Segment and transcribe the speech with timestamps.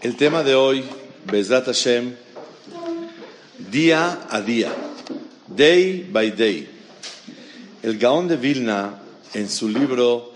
[0.00, 0.84] El tema de hoy,
[1.24, 2.14] Bezrat Hashem,
[3.68, 4.72] día a día,
[5.48, 6.68] day by day.
[7.82, 9.00] El Gaón de Vilna,
[9.34, 10.34] en su libro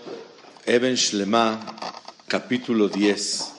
[0.65, 1.61] Eben Shlema,
[2.27, 3.53] capítulo 10,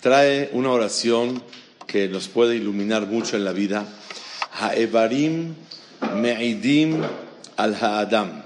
[0.00, 1.42] trae una oración
[1.86, 3.84] que nos puede iluminar mucho en la vida.
[4.58, 5.54] Ha'evarim
[6.14, 7.02] me'idim
[7.58, 8.42] al ha'adam.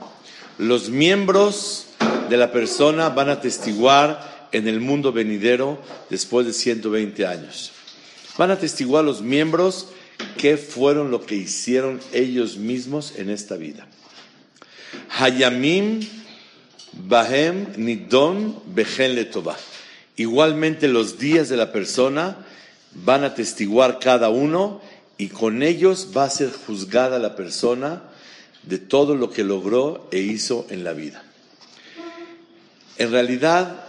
[0.59, 1.87] Los miembros
[2.29, 5.79] de la persona van a testiguar en el mundo venidero
[6.09, 7.73] después de 120 años.
[8.39, 9.89] Van a testiguar los miembros
[10.39, 13.87] qué fueron lo que hicieron ellos mismos en esta vida.
[15.19, 16.01] Hayamim
[16.95, 19.59] Bahem Nidon Letová.
[20.17, 22.39] Igualmente los días de la persona
[22.95, 24.81] van a testiguar cada uno
[25.19, 28.05] y con ellos va a ser juzgada la persona
[28.63, 31.23] de todo lo que logró e hizo en la vida.
[32.97, 33.86] En realidad,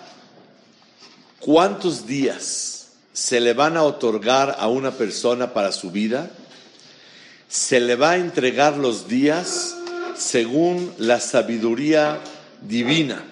[1.39, 6.29] ¿Cuántos días se le van a otorgar a una persona para su vida?
[7.47, 9.75] Se le va a entregar los días
[10.17, 12.19] según la sabiduría
[12.61, 13.23] divina.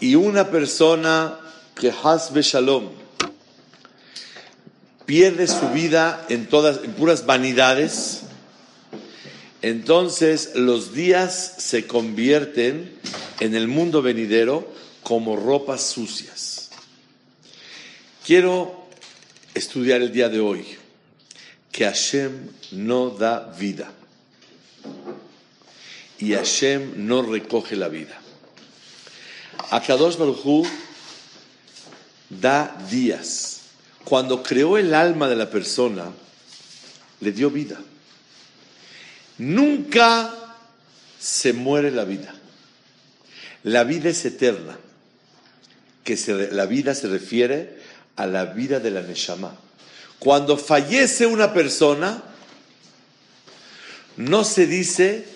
[0.00, 1.38] Y una persona
[1.74, 2.90] que hasbe shalom
[5.06, 8.22] pierde su vida en todas en puras vanidades,
[9.62, 12.92] entonces los días se convierten
[13.40, 14.66] en el mundo venidero
[15.02, 16.53] como ropas sucias.
[18.24, 18.86] Quiero
[19.52, 20.64] estudiar el día de hoy
[21.70, 23.92] que Hashem no da vida
[26.18, 28.18] y Hashem no recoge la vida.
[29.70, 30.66] Akadosh Baruj
[32.30, 33.60] da días.
[34.04, 36.10] Cuando creó el alma de la persona,
[37.20, 37.78] le dio vida.
[39.36, 40.34] Nunca
[41.20, 42.34] se muere la vida.
[43.64, 44.78] La vida es eterna.
[46.04, 46.16] Que
[46.52, 47.83] la vida se refiere
[48.16, 49.56] a la vida de la Neshama.
[50.18, 52.22] Cuando fallece una persona,
[54.16, 55.34] no se dice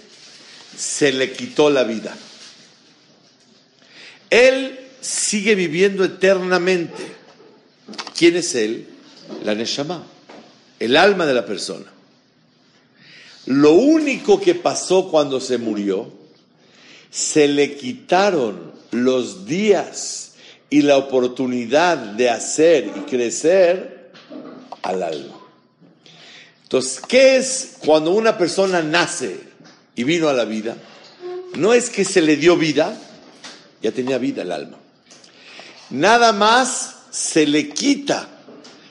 [0.77, 2.17] se le quitó la vida.
[4.31, 7.17] Él sigue viviendo eternamente.
[8.17, 8.87] ¿Quién es él?
[9.45, 10.05] La Neshama,
[10.79, 11.87] el alma de la persona.
[13.47, 16.13] Lo único que pasó cuando se murió,
[17.11, 20.28] se le quitaron los días
[20.71, 24.11] y la oportunidad de hacer y crecer
[24.83, 25.39] al alma.
[26.63, 29.41] Entonces, ¿qué es cuando una persona nace
[29.95, 30.77] y vino a la vida?
[31.55, 32.95] No es que se le dio vida,
[33.83, 34.77] ya tenía vida el alma.
[35.91, 38.29] Nada más se le quita,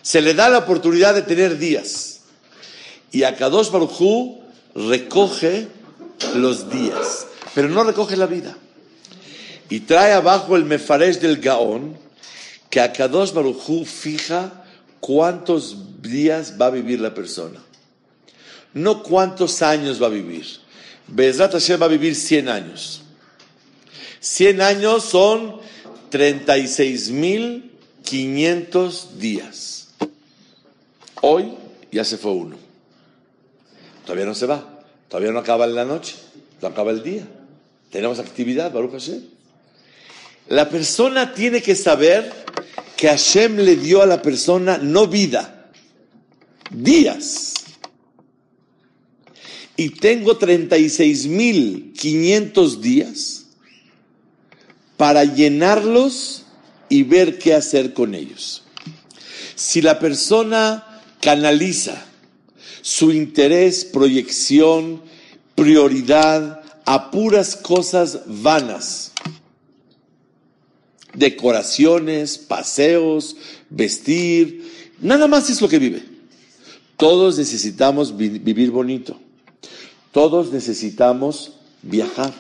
[0.02, 2.22] se le da la oportunidad de tener días.
[3.12, 4.40] Y a Kadosh Baruj
[4.74, 5.68] recoge
[6.36, 8.58] los días, pero no recoge la vida.
[9.70, 11.98] Y trae abajo el mefaresh del Gaón,
[12.70, 14.64] que a Kadosh Barujú fija
[15.00, 17.62] cuántos días va a vivir la persona.
[18.74, 20.46] No cuántos años va a vivir.
[21.08, 23.04] Bezrat Hashem va a vivir 100 años.
[24.20, 25.62] 100 años son
[26.12, 29.88] 36.500 días.
[31.22, 31.54] Hoy
[31.92, 32.58] ya se fue uno.
[34.04, 34.84] Todavía no se va.
[35.10, 36.16] Todavía no acaba la noche.
[36.62, 37.26] No acaba el día.
[37.92, 39.37] Tenemos actividad, Baruch Hashem.
[40.50, 42.32] La persona tiene que saber
[42.96, 45.70] que Hashem le dio a la persona no vida,
[46.72, 47.56] días.
[49.76, 53.48] Y tengo 36.500 días
[54.96, 56.46] para llenarlos
[56.90, 58.64] y ver qué hacer con ellos.
[59.56, 62.06] Si la persona canaliza
[62.82, 65.04] su interés, proyección,
[65.56, 69.12] prioridad a puras cosas vanas,
[71.18, 73.36] decoraciones, paseos,
[73.70, 74.72] vestir,
[75.02, 76.04] nada más es lo que vive.
[76.96, 79.20] Todos necesitamos vivir bonito.
[80.12, 82.34] Todos necesitamos viajar.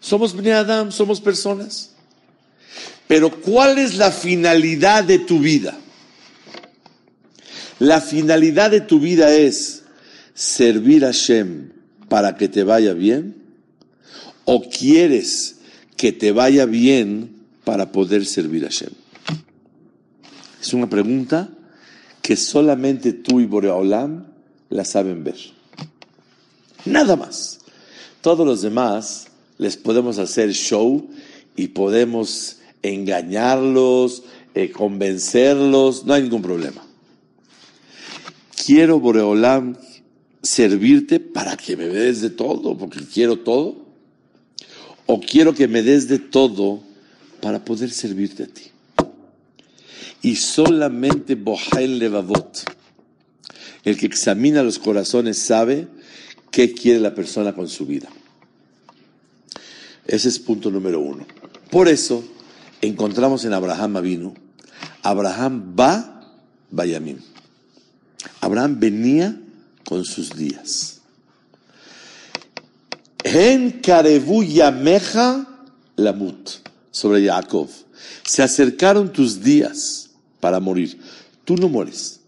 [0.00, 0.54] Somos Bnei
[0.90, 1.90] somos personas.
[3.06, 5.76] Pero ¿cuál es la finalidad de tu vida?
[7.78, 9.84] La finalidad de tu vida es
[10.34, 11.72] servir a Shem
[12.08, 13.36] para que te vaya bien.
[14.44, 15.56] ¿O quieres
[15.96, 17.37] que te vaya bien
[17.68, 18.88] para poder servir a Hashem.
[20.58, 21.50] Es una pregunta
[22.22, 24.24] que solamente tú y Boreolam
[24.70, 25.36] la saben ver.
[26.86, 27.58] Nada más.
[28.22, 29.26] Todos los demás
[29.58, 31.10] les podemos hacer show
[31.56, 34.22] y podemos engañarlos,
[34.54, 36.82] eh, convencerlos, no hay ningún problema.
[38.64, 39.76] Quiero, Boreolam,
[40.42, 43.76] servirte para que me des de todo, porque quiero todo.
[45.04, 46.87] O quiero que me des de todo
[47.40, 48.64] para poder servirte a ti.
[50.22, 52.64] Y solamente Bohail Levavot,
[53.84, 55.88] el que examina los corazones, sabe
[56.50, 58.08] qué quiere la persona con su vida.
[60.06, 61.26] Ese es punto número uno.
[61.70, 62.24] Por eso
[62.80, 64.34] encontramos en Abraham vino
[65.02, 66.20] Abraham va,
[66.70, 67.18] Bayamim.
[68.40, 69.40] Abraham venía
[69.84, 71.00] con sus días.
[73.24, 75.46] En Karebu Yameja
[75.96, 76.50] Lamut,
[76.90, 77.68] sobre Jacob.
[78.24, 80.98] Se acercaron tus días para morir.
[81.44, 82.20] Tú no mueres.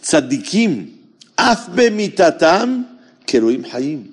[0.00, 0.92] Tzadikim,
[1.36, 4.12] afbe mitatam, keroim hayim.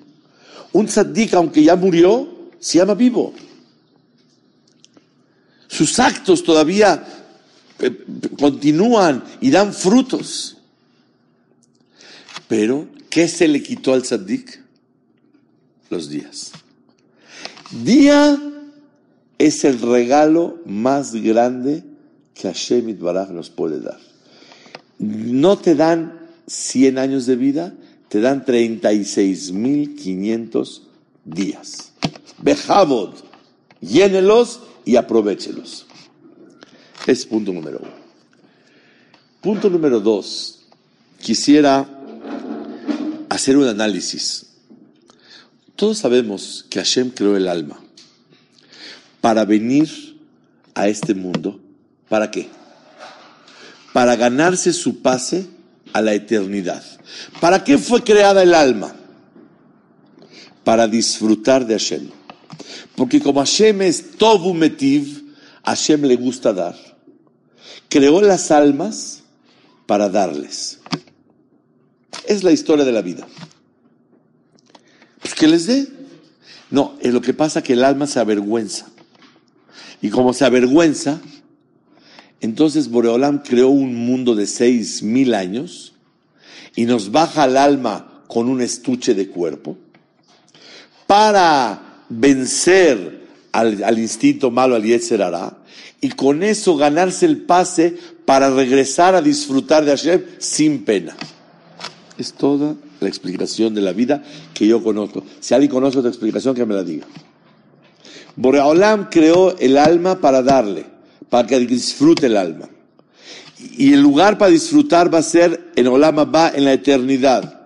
[0.72, 2.28] Un tzadik, aunque ya murió,
[2.58, 3.32] se llama vivo.
[5.68, 7.04] Sus actos todavía
[7.78, 8.04] eh,
[8.38, 10.56] continúan y dan frutos.
[12.48, 14.62] Pero, ¿qué se le quitó al tzadik?
[15.90, 16.50] Los días.
[17.70, 18.36] Día
[19.46, 21.84] es el regalo más grande
[22.32, 24.00] que Hashem Itbaraj nos puede dar.
[24.98, 27.74] No te dan 100 años de vida,
[28.08, 30.80] te dan 36.500
[31.26, 31.92] días.
[32.38, 33.10] Bejabod,
[33.82, 35.84] llénelos y aprovechelos.
[37.06, 37.92] Es punto número uno.
[39.42, 40.60] Punto número dos.
[41.20, 41.86] Quisiera
[43.28, 44.46] hacer un análisis.
[45.76, 47.83] Todos sabemos que Hashem creó el alma
[49.24, 50.20] para venir
[50.74, 51.58] a este mundo.
[52.10, 52.46] ¿Para qué?
[53.94, 55.46] Para ganarse su pase
[55.94, 56.84] a la eternidad.
[57.40, 58.94] ¿Para qué fue creada el alma?
[60.62, 62.10] Para disfrutar de Hashem.
[62.96, 65.34] Porque como Hashem es Tobu Metiv,
[65.64, 66.76] Hashem le gusta dar.
[67.88, 69.22] Creó las almas
[69.86, 70.80] para darles.
[72.26, 73.26] Es la historia de la vida.
[75.22, 75.88] Pues que les dé.
[76.70, 78.90] No, es lo que pasa que el alma se avergüenza.
[80.04, 81.18] Y como se avergüenza,
[82.42, 85.94] entonces Boreolam creó un mundo de seis mil años
[86.76, 89.78] y nos baja al alma con un estuche de cuerpo
[91.06, 95.24] para vencer al, instinto malo, al Yetzer
[96.02, 97.96] y con eso ganarse el pase
[98.26, 101.16] para regresar a disfrutar de Hashem sin pena.
[102.18, 104.22] Es toda la explicación de la vida
[104.52, 105.24] que yo conozco.
[105.40, 107.06] Si alguien conoce otra explicación, que me la diga.
[108.36, 110.86] Boreolam creó el alma para darle,
[111.28, 112.68] para que disfrute el alma.
[113.76, 117.60] Y el lugar para disfrutar va a ser en Olama va en la eternidad.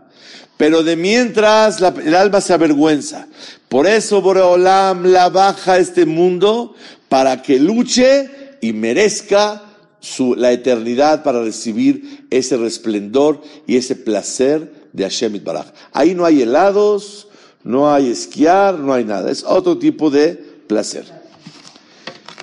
[0.57, 3.29] Pero de mientras el alma se avergüenza.
[3.69, 6.75] Por eso Boreolam la baja a este mundo
[7.09, 8.31] para que luche
[8.61, 9.63] y merezca
[10.01, 15.67] su, la eternidad para recibir ese resplendor y ese placer de Hashem Baraj.
[15.93, 17.29] Ahí no hay helados,
[17.65, 19.31] no hay esquiar, no hay nada.
[19.31, 21.07] Es otro tipo de placer.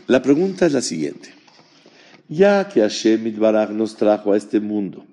[0.07, 1.33] La pregunta es la siguiente.
[2.27, 5.06] Ya que Hashem Baraj nos trajo a este mundo,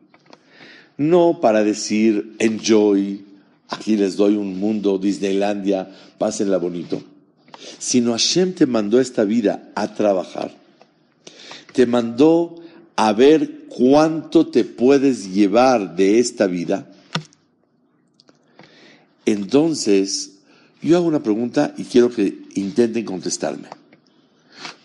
[0.96, 3.25] no para decir enjoy,
[3.68, 7.02] aquí les doy un mundo, Disneylandia, pásenla bonito,
[7.78, 10.54] sino Hashem te mandó esta vida a trabajar,
[11.75, 12.62] te mandó
[12.96, 16.90] a ver cuánto te puedes llevar de esta vida.
[19.25, 20.31] Entonces,
[20.82, 23.68] yo hago una pregunta y quiero que intenten contestarme.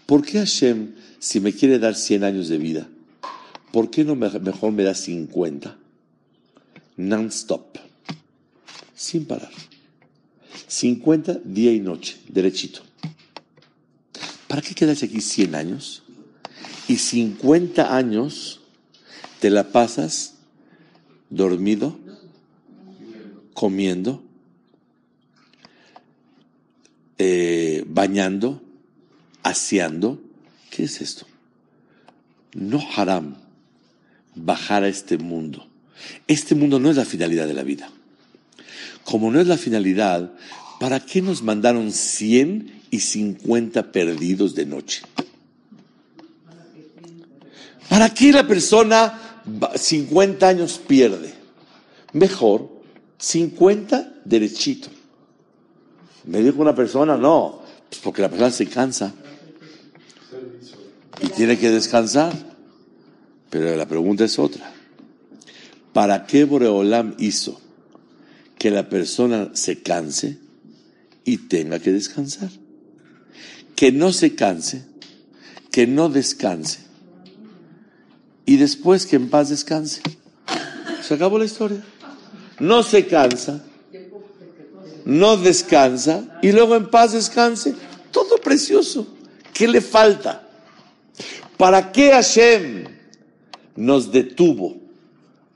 [0.05, 2.87] ¿Por qué Hashem, si me quiere dar 100 años de vida,
[3.71, 5.77] ¿por qué no mejor me da 50?
[6.97, 7.77] non-stop,
[8.95, 9.51] sin parar.
[10.67, 12.81] 50 día y noche, derechito.
[14.47, 16.03] ¿Para qué quedarse aquí 100 años?
[16.87, 18.61] Y 50 años
[19.39, 20.35] te la pasas
[21.29, 21.97] dormido,
[23.53, 24.23] comiendo,
[27.17, 28.61] eh, bañando,
[29.43, 30.21] aseando.
[30.69, 31.25] ¿Qué es esto?
[32.53, 33.35] No haram
[34.35, 35.67] bajar a este mundo
[36.27, 37.89] este mundo no es la finalidad de la vida.
[39.03, 40.33] Como no es la finalidad,
[40.79, 45.01] ¿para qué nos mandaron 100 y 50 perdidos de noche?
[47.89, 49.41] ¿Para qué la persona
[49.75, 51.33] 50 años pierde?
[52.13, 52.69] Mejor
[53.17, 54.89] 50 derechito.
[56.27, 59.13] Me dijo una persona, no, pues porque la persona se cansa
[61.21, 62.33] y tiene que descansar.
[63.49, 64.71] Pero la pregunta es otra.
[65.93, 67.59] ¿Para qué Boreolam hizo
[68.57, 70.37] que la persona se canse
[71.23, 72.49] y tenga que descansar?
[73.75, 74.85] Que no se canse,
[75.71, 76.87] que no descanse
[78.47, 80.01] y después que en paz descanse.
[81.03, 81.83] Se acabó la historia.
[82.59, 83.61] No se cansa,
[85.07, 87.73] no descansa y luego en paz descanse.
[88.11, 89.07] Todo precioso.
[89.53, 90.45] ¿Qué le falta?
[91.55, 92.83] ¿Para qué Hashem
[93.77, 94.75] nos detuvo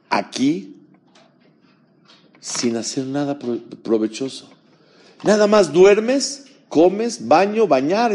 [0.10, 0.78] aquí
[2.40, 3.38] sin hacer nada
[3.84, 4.50] provechoso?
[5.24, 8.14] Nada más duermes, comes, baño, bañar.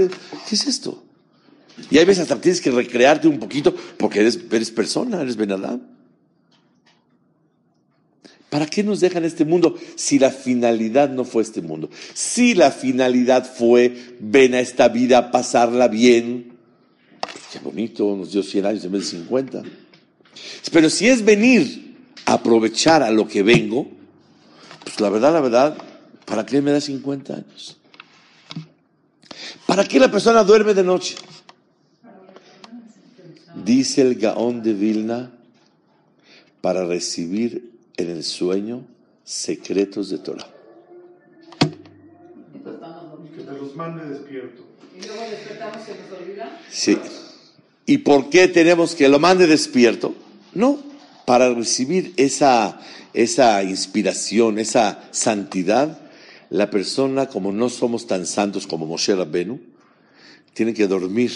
[0.49, 1.05] ¿Qué es esto?
[1.91, 4.39] Y hay veces hasta tienes que recrearte un poquito porque eres,
[4.71, 5.83] persona, eres Benadam.
[8.51, 11.91] ¿Para qué nos dejan este mundo si la finalidad no fue este mundo?
[12.15, 16.53] Si la finalidad fue ven a esta vida, pasarla bien,
[17.53, 19.63] qué bonito, nos dio 100 años en vez de 50.
[20.73, 23.89] Pero si es venir a aprovechar a lo que vengo,
[24.85, 25.77] pues la verdad, la verdad,
[26.25, 27.79] ¿para qué me da 50 años?
[29.67, 31.17] ¿Para qué la persona duerme de noche?
[33.65, 35.33] Dice el Gaón de Vilna,
[36.61, 38.85] para recibir en el sueño
[39.25, 40.47] secretos de Torah.
[43.35, 44.63] Que te los mande despierto.
[44.97, 46.61] ¿Y luego despertamos se nos olvida?
[46.71, 46.99] Sí.
[47.85, 50.15] ¿Y por qué tenemos que lo mande despierto?
[50.55, 50.79] No,
[51.27, 52.81] para recibir esa,
[53.13, 56.01] esa inspiración, esa santidad,
[56.51, 59.61] la persona, como no somos tan santos como Moshe Rabbenu,
[60.55, 61.33] tiene que dormir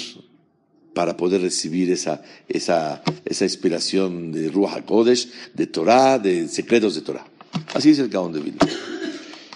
[0.95, 7.03] para poder recibir esa, esa, esa inspiración de Ruach HaKodesh, de Torah, de secretos de
[7.03, 7.27] Torah.
[7.75, 8.67] Así es el Gaón de Vilna.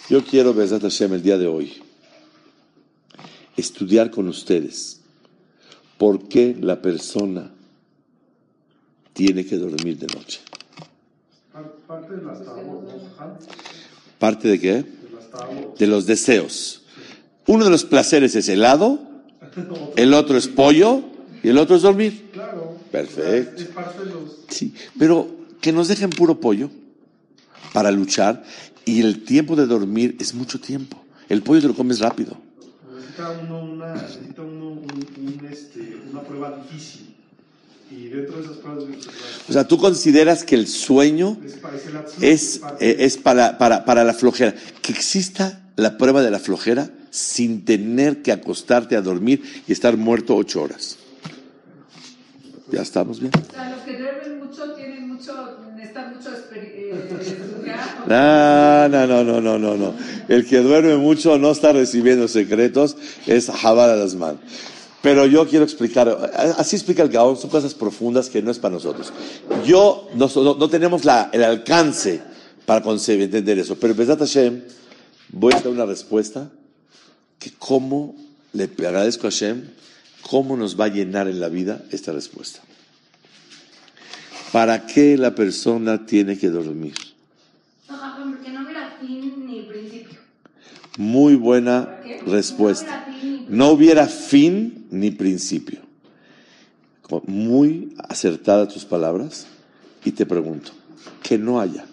[0.09, 1.73] Yo quiero, Besat Hashem, el día de hoy,
[3.57, 5.01] estudiar con ustedes
[5.99, 7.53] por qué la persona
[9.13, 10.41] tiene que dormir de noche.
[11.87, 12.39] Parte de las
[14.19, 14.73] ¿Parte de qué?
[14.73, 15.79] de las.
[15.79, 16.83] De los deseos.
[17.47, 19.01] Uno de los placeres es helado,
[19.97, 21.14] el otro es pollo
[21.45, 22.31] y el otro es dormir.
[22.33, 22.79] Claro.
[22.91, 23.63] Perfecto.
[23.63, 24.39] Es parte de los.
[24.49, 25.29] Sí, pero
[25.61, 26.71] que nos dejen puro pollo
[27.73, 28.43] para luchar
[28.85, 31.03] y el tiempo de dormir es mucho tiempo.
[31.29, 32.37] El pollo te lo comes rápido.
[32.95, 37.15] Necesita uno una, necesita uno un, un, este, una prueba difícil.
[37.91, 38.85] Y dentro de esas pruebas
[39.49, 41.37] O sea, tú consideras que el sueño
[42.21, 42.61] es,
[43.19, 44.55] para la flojera.
[44.81, 49.97] Que exista la prueba de la flojera sin tener que acostarte a dormir y estar
[49.97, 50.99] muerto ocho horas.
[52.71, 53.31] Ya estamos bien.
[53.35, 58.09] O sea, los que duermen mucho tienen mucho, necesitan mucho eh, estudiar.
[58.09, 59.95] No, no, no, no, no, no, no.
[60.29, 64.39] El que duerme mucho no está recibiendo secretos, es Jabal Alasman.
[65.03, 66.09] Pero yo quiero explicar,
[66.57, 69.13] así explica el Gaón, son cosas profundas que no es para nosotros.
[69.67, 72.23] Yo, no, no- no tenemos la- el alcance
[72.65, 74.63] para concebir, entender eso, pero Besat Hashem,
[75.29, 76.51] voy a dar una respuesta
[77.39, 78.17] que cómo
[78.55, 79.65] le agradezco a Hashem,
[80.29, 82.61] cómo nos va a llenar en la vida esta respuesta.
[84.53, 86.95] ¿Para qué la persona tiene que dormir?
[87.87, 90.19] Porque no hubiera fin ni principio.
[90.97, 93.07] Muy buena respuesta.
[93.49, 95.81] No hubiera fin ni principio.
[97.27, 99.47] Muy acertadas tus palabras.
[100.05, 100.71] Y te pregunto,
[101.23, 101.85] que no haya.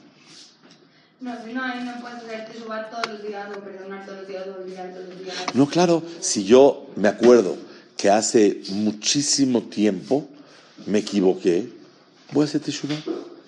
[1.19, 4.47] No, si no, ahí no puedes subar todos los días o perdonar todos los días
[4.47, 5.35] o olvidar todos los días.
[5.53, 7.55] No, claro, si yo me acuerdo
[8.01, 10.27] que hace muchísimo tiempo
[10.87, 11.69] me equivoqué,
[12.31, 12.95] voy a hacer teshuva.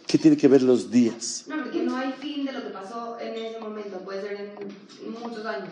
[0.05, 1.45] ¿Qué tiene que ver los días?
[1.47, 3.97] No, porque no hay fin de lo que pasó en ese momento.
[4.05, 4.53] Puede ser
[5.03, 5.69] en muchos años.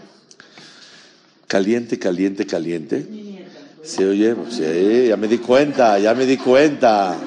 [1.45, 3.05] Caliente, caliente, caliente.
[3.83, 7.19] Se oye, sí, ya me di cuenta, ya me di cuenta.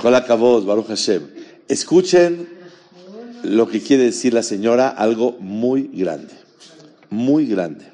[0.00, 1.22] Con la voz, Baruch Hashem.
[1.66, 2.48] Escuchen
[3.42, 6.32] lo que quiere decir la señora, algo muy grande,
[7.10, 7.90] muy grande.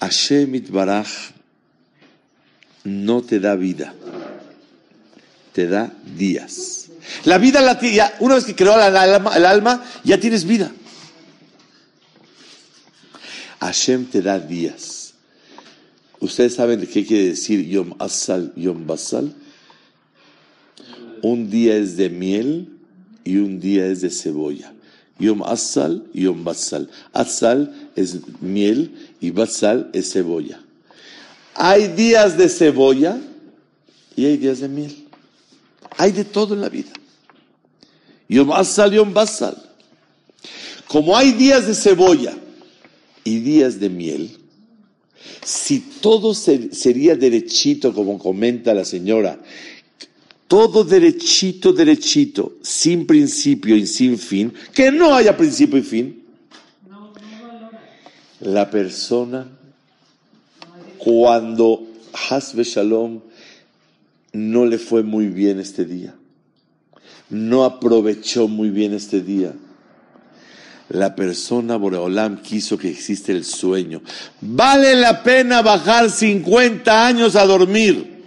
[0.00, 1.08] Hashem Itbaraj
[2.84, 3.94] no te da vida,
[5.52, 6.88] te da días.
[7.24, 10.72] La vida, la, ya, una vez que creó el alma- el alma, ya tienes vida.
[13.60, 15.14] Hashem te da días.
[16.20, 19.34] ¿Ustedes saben qué quiere decir Yom Asal, Yom Basal?
[21.22, 22.68] Un día es de miel
[23.24, 24.72] y un día es de cebolla.
[25.18, 26.88] Yom Asal, Yom Basal.
[27.12, 30.60] Asal es miel y Basal es cebolla.
[31.54, 33.18] Hay días de cebolla
[34.16, 35.06] y hay días de miel.
[35.96, 36.90] Hay de todo en la vida.
[38.28, 39.56] Yom Asal, Yom Basal.
[40.86, 42.36] Como hay días de cebolla
[43.24, 44.30] y días de miel,
[45.44, 49.40] si todo se- sería derechito, como comenta la señora,
[50.48, 56.19] todo derechito, derechito, sin principio y sin fin, que no haya principio y fin,
[58.40, 59.46] la persona
[60.98, 61.86] cuando
[62.30, 63.20] Hasbe Shalom
[64.32, 66.14] no le fue muy bien este día,
[67.28, 69.54] no aprovechó muy bien este día.
[70.88, 74.02] La persona Boreolam quiso que existe el sueño.
[74.40, 78.24] Vale la pena bajar 50 años a dormir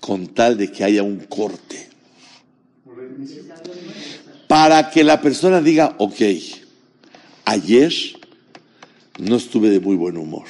[0.00, 1.88] con tal de que haya un corte.
[4.48, 6.20] Para que la persona diga, ok,
[7.46, 7.94] ayer
[9.18, 10.44] no estuve de muy buen humor.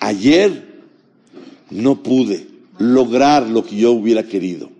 [0.00, 0.82] Ayer
[1.70, 2.48] no pude
[2.78, 4.70] lograr lo que yo hubiera querido.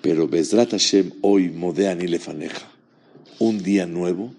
[0.00, 2.66] Pero Bezrat Hashem hoy, Modeani Lefaneja,
[3.38, 4.32] un día nuevo,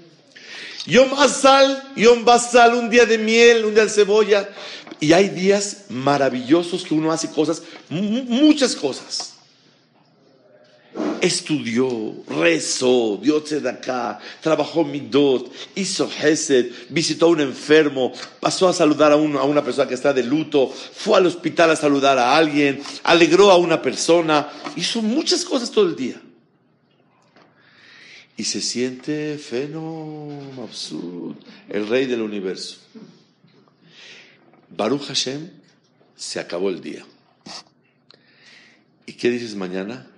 [0.86, 4.48] Yom Asal, Yom Basal, un día de miel, un día de cebolla.
[5.00, 9.36] Y hay días maravillosos que uno hace cosas, muchas cosas
[11.20, 19.12] estudió, rezó, dio acá, trabajó midot, hizo hesed, visitó a un enfermo, pasó a saludar
[19.12, 22.82] a, a una persona que está de luto, fue al hospital a saludar a alguien,
[23.02, 26.20] alegró a una persona, hizo muchas cosas todo el día.
[28.36, 30.28] Y se siente feno,
[30.62, 31.36] absurdo,
[31.68, 32.78] el rey del universo.
[34.68, 35.50] Baruch Hashem,
[36.16, 37.04] se acabó el día.
[39.06, 40.10] ¿Y qué dices mañana?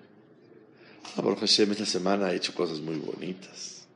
[1.17, 3.87] Baruch Hashem esta semana ha hecho cosas muy bonitas.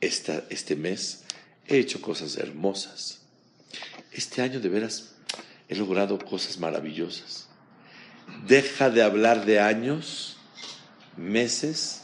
[0.00, 1.22] Esta, este mes
[1.66, 3.20] he hecho cosas hermosas.
[4.12, 5.12] Este año de veras
[5.68, 7.46] he logrado cosas maravillosas.
[8.46, 10.36] Deja de hablar de años,
[11.16, 11.99] meses,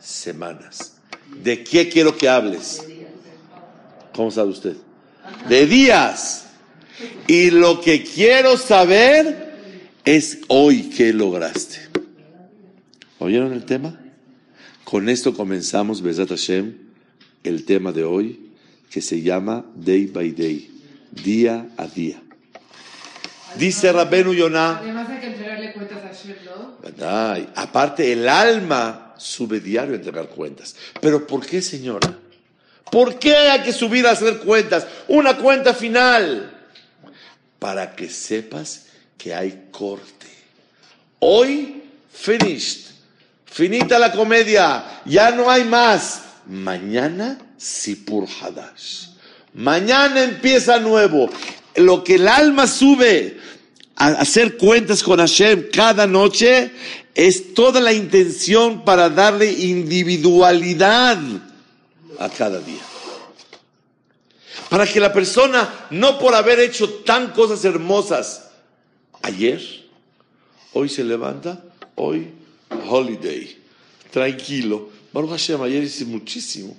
[0.00, 0.98] semanas.
[1.42, 2.84] ¿De qué quiero que hables?
[4.14, 4.76] ¿Cómo sabe usted?
[5.48, 6.46] De días.
[7.26, 9.54] Y lo que quiero saber
[10.04, 11.78] es hoy qué lograste.
[13.18, 13.98] ¿Oyeron el tema?
[14.84, 16.74] Con esto comenzamos, Besat Hashem,
[17.44, 18.50] el tema de hoy,
[18.90, 20.70] que se llama Day by Day,
[21.22, 22.22] día a día.
[23.56, 24.80] Dice Rabenu Yonah.
[25.22, 26.78] Entregarle cuentas Hashem, ¿no?
[27.54, 30.74] aparte, el alma sube diario a entregar cuentas.
[31.00, 32.16] ¿Pero por qué, señora?
[32.90, 34.86] ¿Por qué hay que subir a hacer cuentas?
[35.08, 36.54] Una cuenta final.
[37.58, 40.26] Para que sepas que hay corte.
[41.18, 42.88] Hoy, finished.
[43.44, 46.22] Finita la comedia, ya no hay más.
[46.46, 49.08] Mañana, Sipur Hadash.
[49.54, 51.28] Mañana empieza nuevo.
[51.76, 53.38] Lo que el alma sube
[53.98, 56.70] hacer cuentas con Hashem cada noche
[57.14, 61.18] es toda la intención para darle individualidad
[62.18, 62.80] a cada día.
[64.68, 68.50] Para que la persona, no por haber hecho tan cosas hermosas
[69.22, 69.60] ayer,
[70.74, 72.28] hoy se levanta, hoy
[72.88, 73.58] holiday,
[74.10, 74.90] tranquilo.
[75.12, 76.76] Baruch Hashem, ayer hice muchísimo.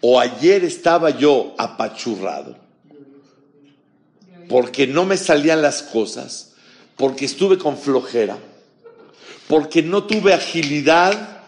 [0.00, 2.56] O ayer estaba yo apachurrado,
[4.48, 6.52] porque no me salían las cosas,
[6.96, 8.38] porque estuve con flojera,
[9.46, 11.42] porque no tuve agilidad.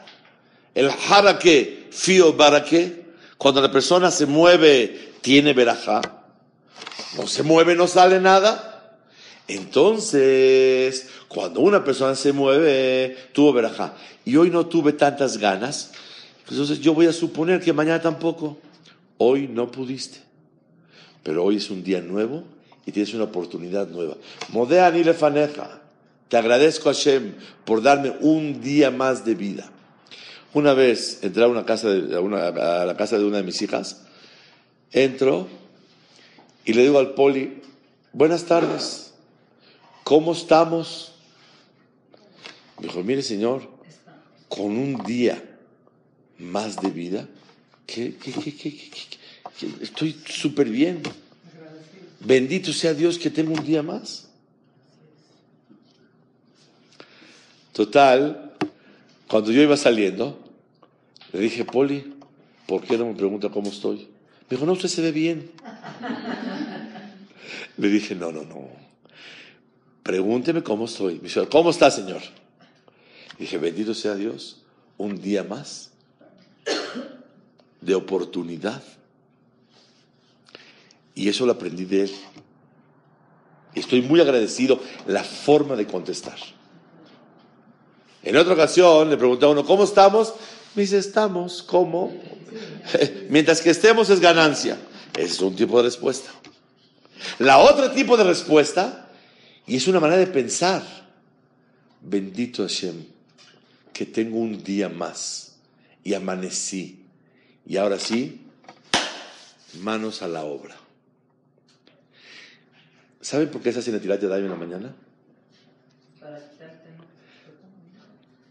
[0.74, 3.04] El haraque, fío baraque,
[3.36, 6.00] cuando la persona se mueve, tiene verajá.
[7.16, 8.96] No se mueve, no sale nada.
[9.48, 13.94] Entonces, cuando una persona se mueve, tuvo verajá.
[14.24, 15.92] Y hoy no tuve tantas ganas,
[16.48, 18.58] entonces yo voy a suponer que mañana tampoco.
[19.18, 20.18] Hoy no pudiste.
[21.22, 22.44] Pero hoy es un día nuevo
[22.86, 24.16] y tienes una oportunidad nueva.
[24.48, 25.80] Modea ni lefaneja.
[26.28, 29.70] Te agradezco a Hashem por darme un día más de vida.
[30.54, 34.02] Una vez entré a, una casa de, a la casa de una de mis hijas,
[34.92, 35.48] entro
[36.64, 37.62] y le digo al poli,
[38.12, 39.14] buenas tardes,
[40.04, 41.12] ¿cómo estamos?
[42.78, 43.68] Me dijo, mire señor,
[44.48, 45.42] con un día
[46.38, 47.28] más de vida,
[47.86, 48.16] que,
[49.80, 51.02] estoy súper bien.
[52.20, 54.28] Bendito sea Dios que tengo un día más.
[57.72, 58.52] Total,
[59.26, 60.38] cuando yo iba saliendo,
[61.32, 62.14] le dije, Poli,
[62.66, 64.08] ¿por qué no me pregunta cómo estoy?
[64.48, 65.50] Me dijo, no, usted se ve bien.
[67.78, 68.68] Le dije, no, no, no.
[70.02, 71.14] Pregúnteme cómo estoy.
[71.14, 72.20] Me dijo, ¿cómo está, Señor?
[73.38, 74.60] dije, bendito sea Dios,
[74.98, 75.92] un día más
[77.80, 78.82] de oportunidad.
[81.14, 82.12] Y eso lo aprendí de él.
[83.74, 86.38] Estoy muy agradecido la forma de contestar.
[88.22, 90.34] En otra ocasión le pregunté a uno, ¿cómo estamos?
[90.74, 92.12] Me dice, estamos, ¿cómo?
[93.28, 94.78] Mientras que estemos es ganancia.
[95.16, 96.30] Es un tipo de respuesta.
[97.38, 99.08] La otra tipo de respuesta,
[99.66, 100.82] y es una manera de pensar,
[102.00, 103.04] bendito Hashem,
[103.92, 105.56] que tengo un día más
[106.02, 107.04] y amanecí.
[107.66, 108.40] Y ahora sí,
[109.80, 110.79] manos a la obra.
[113.20, 114.94] ¿Saben por qué se hace Netilat Yadayim en la mañana?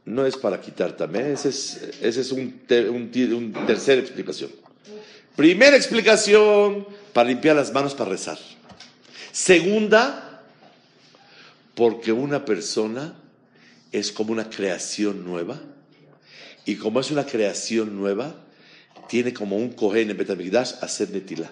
[0.06, 4.50] No es para quitar también, esa es, ese es un, un, tercera explicación.
[5.36, 8.38] Primera explicación, para limpiar las manos para rezar.
[9.32, 10.44] Segunda,
[11.76, 13.14] porque una persona
[13.92, 15.60] es como una creación nueva.
[16.66, 18.36] Y como es una creación nueva,
[19.08, 21.52] tiene como un cohen en Betamigdash hacer netila.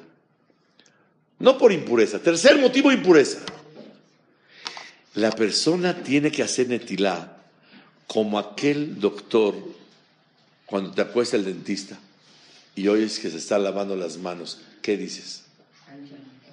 [1.40, 2.20] No por impureza.
[2.20, 3.40] Tercer motivo, impureza.
[5.14, 7.38] La persona tiene que hacer netilá
[8.06, 9.56] como aquel doctor
[10.66, 11.98] cuando te acuesta el dentista
[12.76, 14.60] y oyes que se está lavando las manos.
[14.82, 15.44] ¿Qué dices?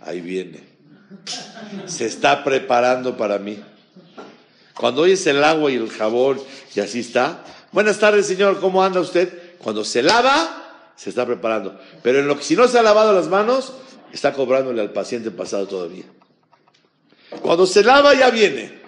[0.02, 0.60] Ahí viene.
[1.86, 3.62] Se está preparando para mí.
[4.74, 6.40] Cuando oyes el agua y el jabón
[6.74, 7.44] y así está.
[7.72, 8.60] Buenas tardes, señor.
[8.60, 9.56] ¿Cómo anda usted?
[9.58, 11.78] Cuando se lava, se está preparando.
[12.02, 13.72] Pero en lo que si no se ha lavado las manos,
[14.14, 16.04] está cobrándole al paciente pasado todavía.
[17.42, 18.84] Cuando se lava ya viene.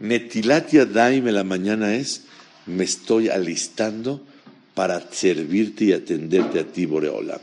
[0.00, 2.22] Netilatia Daim en la mañana es,
[2.66, 4.22] me estoy alistando
[4.74, 7.38] para servirte y atenderte a ti, Boreolam.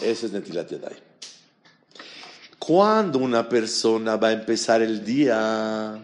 [0.00, 0.96] Ese es Netilatia Daim.
[2.58, 5.98] Cuando una persona va a empezar el día,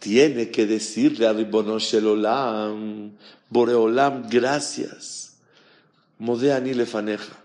[0.00, 3.12] tiene que decirle a Ribonosh Olam,
[3.48, 5.34] Boreolam, gracias.
[6.18, 7.41] Modeani lefaneja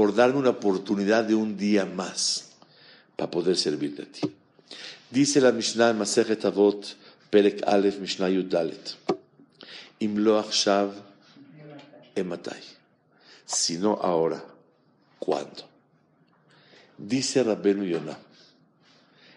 [0.00, 2.52] por darme una oportunidad de un día más
[3.16, 4.34] para poder servirte a ti.
[5.10, 6.96] Dice la Mishnah en Avot,
[7.28, 8.96] Perek Aleph, Mishnah Yudalet.
[9.98, 10.90] Imlo achshav
[12.14, 12.62] ematay.
[13.44, 14.42] Si no ahora,
[15.18, 15.68] ¿cuándo?
[16.96, 18.18] Dice Rabbenu Yonah.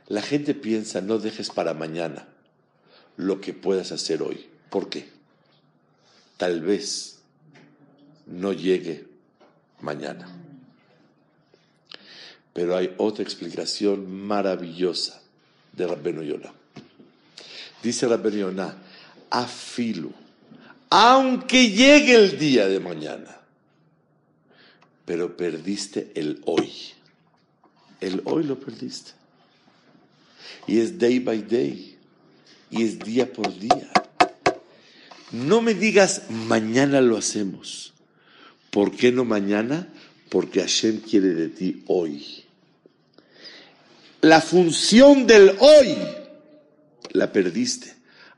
[0.08, 2.26] La gente piensa, no dejes para mañana
[3.18, 4.48] lo que puedas hacer hoy.
[4.70, 5.10] ¿Por qué?
[6.38, 7.20] Tal vez
[8.28, 9.06] no llegue
[9.82, 10.43] mañana.
[12.54, 15.20] Pero hay otra explicación maravillosa
[15.74, 16.54] de Rabbenu Yonah.
[17.82, 18.78] Dice Rabbenu Yonah,
[19.32, 20.14] afilu,
[20.90, 23.40] aunque llegue el día de mañana,
[25.06, 26.72] pero perdiste el hoy.
[28.00, 29.12] El hoy lo perdiste.
[30.68, 31.98] Y es day by day.
[32.70, 33.92] Y es día por día.
[35.32, 37.94] No me digas mañana lo hacemos.
[38.70, 39.90] ¿Por qué no mañana?
[40.30, 42.43] Porque Hashem quiere de ti hoy
[44.24, 45.98] la función del hoy
[47.12, 47.94] la perdiste,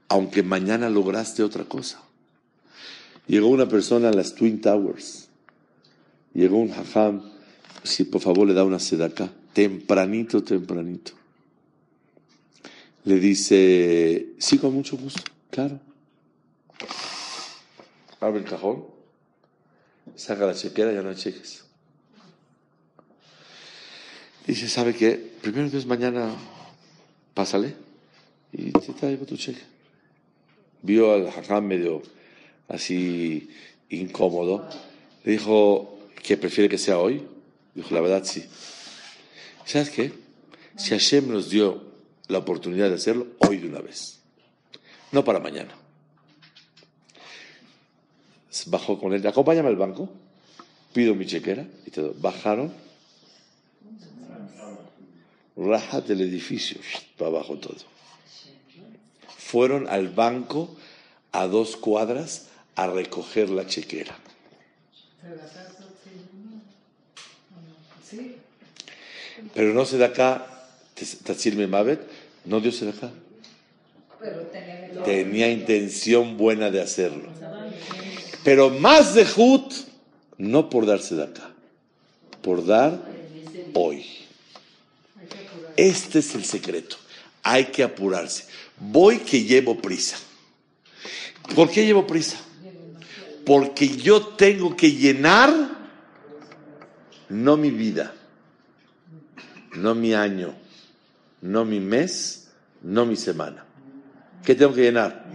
[0.07, 2.01] aunque mañana lograste otra cosa.
[3.27, 5.29] Llegó una persona a las Twin Towers,
[6.33, 7.21] llegó un hajam,
[7.83, 11.11] si por favor le da una acá, tempranito, tempranito.
[13.03, 15.21] Le dice, sí, con mucho gusto,
[15.51, 15.79] claro.
[18.19, 18.85] Abre el cajón,
[20.15, 21.64] saca la chequera, ya no hay cheques.
[24.47, 25.13] Dice, ¿sabe qué?
[25.41, 26.31] Primero Dios mañana
[27.33, 27.73] pásale
[28.53, 29.61] y te traigo tu cheque.
[30.83, 32.03] Vio al jajam medio
[32.67, 33.49] así
[33.89, 34.69] incómodo.
[35.23, 37.23] Le dijo que prefiere que sea hoy.
[37.73, 38.45] Dijo, la verdad sí.
[39.65, 40.13] ¿Sabes qué?
[40.77, 41.83] Si Hashem nos dio
[42.27, 44.19] la oportunidad de hacerlo, hoy de una vez.
[45.11, 45.75] No para mañana.
[48.67, 50.09] Bajó con él, acompáñame al banco,
[50.93, 52.13] pido mi chequera y todo.
[52.19, 52.84] Bajaron
[55.55, 56.79] raja del edificio,
[57.17, 57.77] para abajo todo.
[59.37, 60.75] Fueron al banco
[61.31, 64.17] a dos cuadras a recoger la chequera.
[69.53, 70.47] Pero no se da acá,
[71.23, 72.01] Tatsir Mavet,
[72.45, 73.11] no dio se da acá.
[75.03, 77.29] Tenía intención buena de hacerlo.
[78.43, 79.73] Pero más de Hut,
[80.37, 81.51] no por darse de acá,
[82.41, 83.01] por dar
[83.73, 84.24] hoy.
[85.77, 86.97] Este es el secreto.
[87.43, 88.45] Hay que apurarse.
[88.79, 90.17] Voy que llevo prisa.
[91.55, 92.37] ¿Por qué llevo prisa?
[93.45, 95.75] Porque yo tengo que llenar
[97.29, 98.13] no mi vida,
[99.75, 100.55] no mi año,
[101.41, 102.47] no mi mes,
[102.81, 103.65] no mi semana.
[104.43, 105.25] ¿Qué tengo que llenar?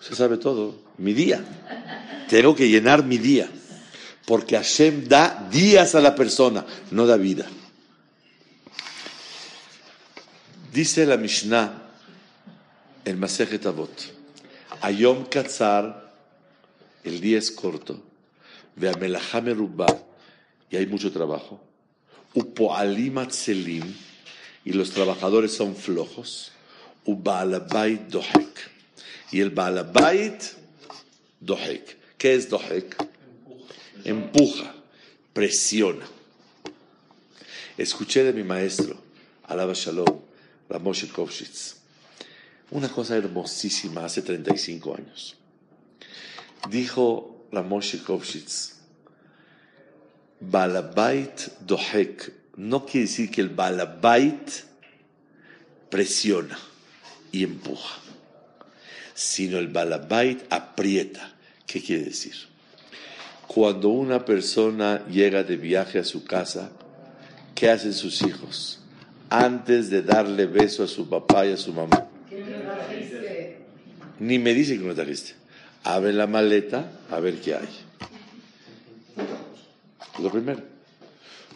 [0.00, 0.82] Se sabe todo.
[0.98, 1.42] Mi día.
[2.28, 3.48] Tengo que llenar mi día.
[4.26, 7.46] Porque Hashem da días a la persona, no da vida.
[10.74, 11.72] Dice la Mishnah
[13.04, 14.12] en Masejet Avot,
[14.80, 16.12] Ayom Katzar,
[17.04, 18.02] el día es corto,
[18.74, 19.96] ve a
[20.68, 21.60] y hay mucho trabajo,
[22.34, 23.84] Upoalim Atzelim,
[24.64, 26.50] y los trabajadores son flojos,
[27.04, 28.70] Ubaalabait Dohek,
[29.30, 30.42] y el Baalabait
[31.38, 31.98] Dohek.
[32.18, 32.96] ¿Qué es Dohek?
[34.04, 34.74] Empuja,
[35.32, 36.04] presiona.
[37.78, 38.96] Escuché de mi maestro,
[39.44, 40.23] Alaba Shalom,
[40.68, 41.76] Ramoshe Kovshitz,
[42.70, 45.36] una cosa hermosísima hace 35 años.
[46.70, 48.74] Dijo Ramoshe Kovshitz,
[50.40, 54.50] Balabait Dohek, no quiere decir que el Balabait
[55.90, 56.58] presiona
[57.32, 57.98] y empuja,
[59.14, 61.34] sino el Balabait aprieta.
[61.66, 62.34] ¿Qué quiere decir?
[63.46, 66.70] Cuando una persona llega de viaje a su casa,
[67.54, 68.80] ¿qué hacen sus hijos?
[69.30, 72.08] Antes de darle beso a su papá y a su mamá.
[74.20, 75.34] Ni me dice que no trajiste.
[75.82, 77.68] Abre la maleta a ver qué hay.
[80.22, 80.62] Lo primero.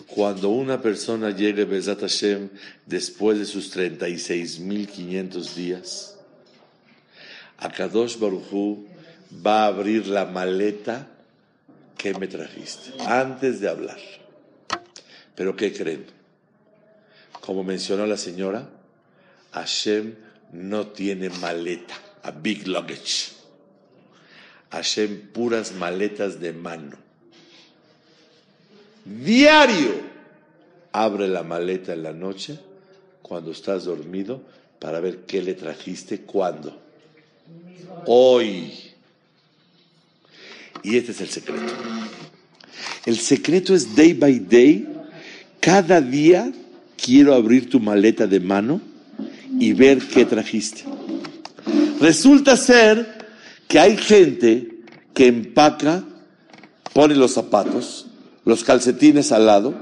[0.07, 2.49] Cuando una persona llegue a Besat Hashem
[2.87, 6.19] después de sus 36.500 días,
[7.59, 8.87] a Kadosh Baruchu
[9.45, 11.09] va a abrir la maleta
[11.97, 13.99] que me trajiste, antes de hablar.
[15.35, 16.18] Pero ¿qué creen?
[17.49, 18.69] Como mencionó la señora,
[19.53, 20.17] Hashem
[20.53, 23.31] no tiene maleta, a big luggage.
[24.71, 26.99] Hashem puras maletas de mano.
[29.03, 29.95] Diario
[30.93, 32.61] abre la maleta en la noche
[33.23, 34.43] cuando estás dormido
[34.79, 36.79] para ver qué le trajiste, cuándo.
[38.05, 38.75] Hoy.
[40.83, 41.73] Y este es el secreto.
[43.07, 44.87] El secreto es day by day.
[45.61, 46.53] Cada día
[47.03, 48.81] quiero abrir tu maleta de mano
[49.59, 50.85] y ver qué trajiste.
[52.01, 53.27] Resulta ser
[53.67, 54.83] que hay gente
[55.15, 56.05] que empaca,
[56.93, 58.07] pone los zapatos,
[58.45, 59.75] los calcetines al lado,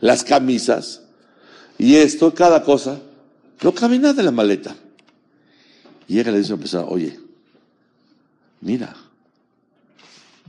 [0.00, 1.02] las camisas
[1.78, 3.00] y esto, cada cosa,
[3.62, 4.76] no camina de la maleta.
[6.08, 7.18] Y llega y le dice a una persona, oye,
[8.60, 8.96] mira,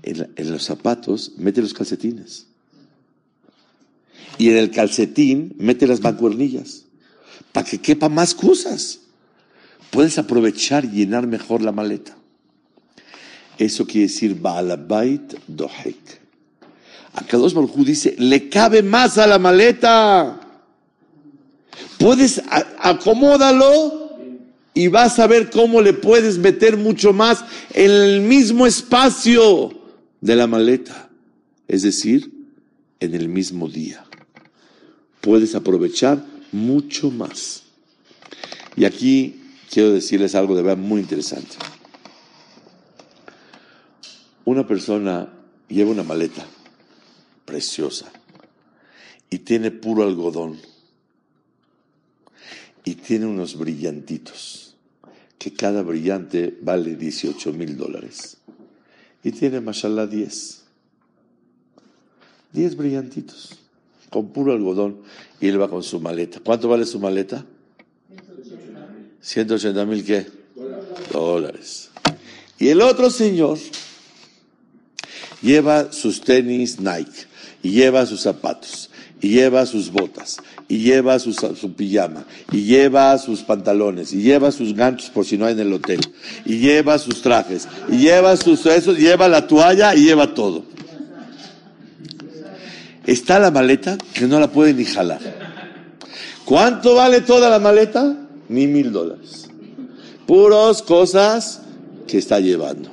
[0.04, 2.47] en, los zapatos mete los calcetines.
[4.38, 6.86] Y en el calcetín mete las mancuernillas.
[7.52, 9.00] Para que quepa más cosas.
[9.90, 12.18] Puedes aprovechar y llenar mejor la maleta.
[13.58, 16.22] Eso quiere decir Baalabait Dohek.
[17.14, 20.40] Acá dos Baruj dice, le cabe más a la maleta.
[21.98, 22.42] Puedes,
[22.80, 24.20] acomódalo
[24.76, 29.74] y vas a ver cómo le puedes meter mucho más en el mismo espacio
[30.22, 31.10] de la maleta,
[31.68, 32.32] es decir,
[33.00, 34.06] en el mismo día.
[35.22, 37.64] Puedes aprovechar mucho más.
[38.76, 41.56] Y aquí quiero decirles algo de verdad muy interesante.
[44.46, 45.34] Una persona
[45.68, 46.46] lleva una maleta
[47.46, 48.12] preciosa
[49.30, 50.58] y tiene puro algodón
[52.84, 54.76] y tiene unos brillantitos
[55.38, 58.38] que cada brillante vale 18 mil dólares.
[59.24, 60.64] Y tiene, mashallah, 10.
[62.54, 63.60] 10 brillantitos,
[64.10, 65.02] con puro algodón,
[65.40, 66.40] y él va con su maleta.
[66.44, 67.46] ¿Cuánto vale su maleta?
[69.22, 70.26] 180 mil qué?
[71.12, 71.90] Dólares.
[72.60, 73.58] Y el otro señor
[75.42, 77.28] lleva sus tenis Nike,
[77.62, 78.90] y lleva sus zapatos,
[79.22, 81.34] y lleva sus botas, y lleva su,
[81.76, 85.74] pijama, y lleva sus pantalones, y lleva sus ganchos por si no hay en el
[85.74, 86.00] hotel,
[86.46, 90.64] y lleva sus trajes, y lleva sus eso, lleva la toalla y lleva todo.
[93.08, 95.22] Está la maleta que no la puede ni jalar.
[96.46, 98.16] ¿Cuánto vale toda la maleta?
[98.50, 99.48] Ni mil dólares.
[100.26, 101.62] Puros cosas
[102.06, 102.90] que está llevando.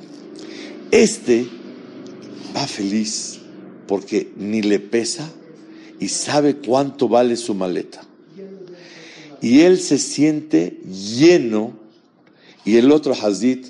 [0.91, 1.47] Este
[2.55, 3.39] va feliz
[3.87, 5.29] porque ni le pesa
[5.99, 8.01] y sabe cuánto vale su maleta.
[9.41, 11.73] Y él se siente lleno
[12.63, 13.65] y el otro Hazid,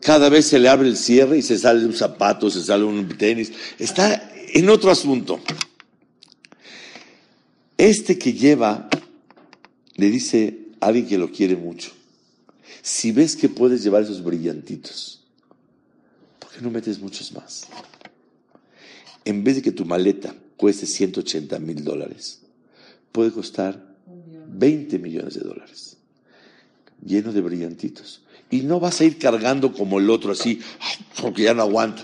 [0.00, 3.08] cada vez se le abre el cierre y se sale un zapato, se sale un
[3.16, 3.52] tenis.
[3.78, 5.40] Está en otro asunto.
[7.76, 8.88] Este que lleva,
[9.96, 11.92] le dice a alguien que lo quiere mucho,
[12.82, 15.24] si ves que puedes llevar esos brillantitos,
[16.38, 17.68] ¿por qué no metes muchos más?
[19.24, 22.40] En vez de que tu maleta cueste 180 mil dólares,
[23.12, 23.96] puede costar
[24.48, 25.96] 20 millones de dólares,
[27.04, 28.22] lleno de brillantitos.
[28.50, 30.60] Y no vas a ir cargando como el otro así,
[31.20, 32.02] porque ya no aguanto.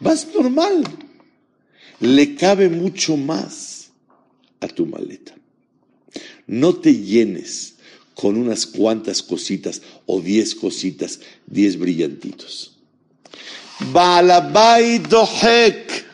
[0.00, 0.82] Vas normal.
[2.00, 3.90] Le cabe mucho más
[4.60, 5.34] a tu maleta.
[6.46, 7.74] No te llenes
[8.14, 12.76] con unas cuantas cositas o diez cositas, diez brillantitos.
[13.92, 16.04] Balabai dohek.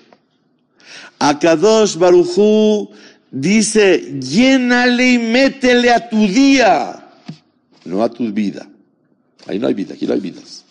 [1.19, 2.89] Akadosh Baruchu
[3.31, 7.11] dice, llénale y métele a tu día,
[7.85, 8.67] no a tu vida.
[9.47, 10.65] Ahí no hay vida, aquí no hay vidas.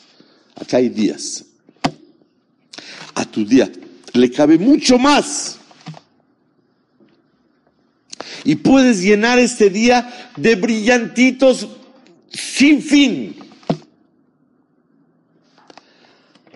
[0.56, 1.46] Acá hay días.
[3.14, 3.72] A tu día
[4.20, 5.58] le cabe mucho más.
[8.44, 11.68] Y puedes llenar este día de brillantitos
[12.30, 13.36] sin fin.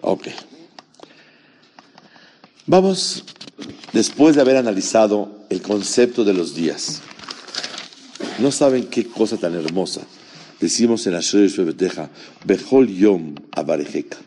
[0.02, 0.28] Ok.
[2.66, 3.26] Vamos,
[3.92, 7.02] después de haber analizado el concepto de los días,
[8.40, 10.02] no saben qué cosa tan hermosa.
[10.60, 11.22] Decimos en la
[11.66, 12.10] Beteja,
[12.46, 14.18] Bejol Yom Abarejeka.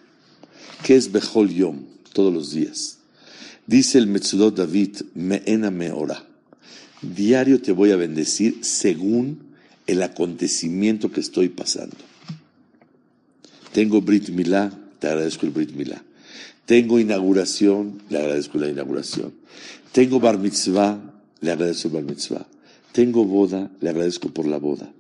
[0.83, 1.85] ¿Qué es Bejol Yom?
[2.12, 2.96] Todos los días.
[3.66, 6.24] Dice el Metzudot David, Meena Meora.
[7.02, 9.40] Diario te voy a bendecir según
[9.88, 11.96] el acontecimiento que estoy pasando.
[13.72, 16.02] Tengo Brit Milá, te agradezco el Brit Milá.
[16.64, 19.33] Tengo inauguración, le agradezco la inauguración.
[19.90, 21.00] Tengo Bar Mitzvah,
[21.40, 22.46] le agradezco el Bar Mitzvah.
[22.92, 24.90] Tengo boda, le agradezco por la boda.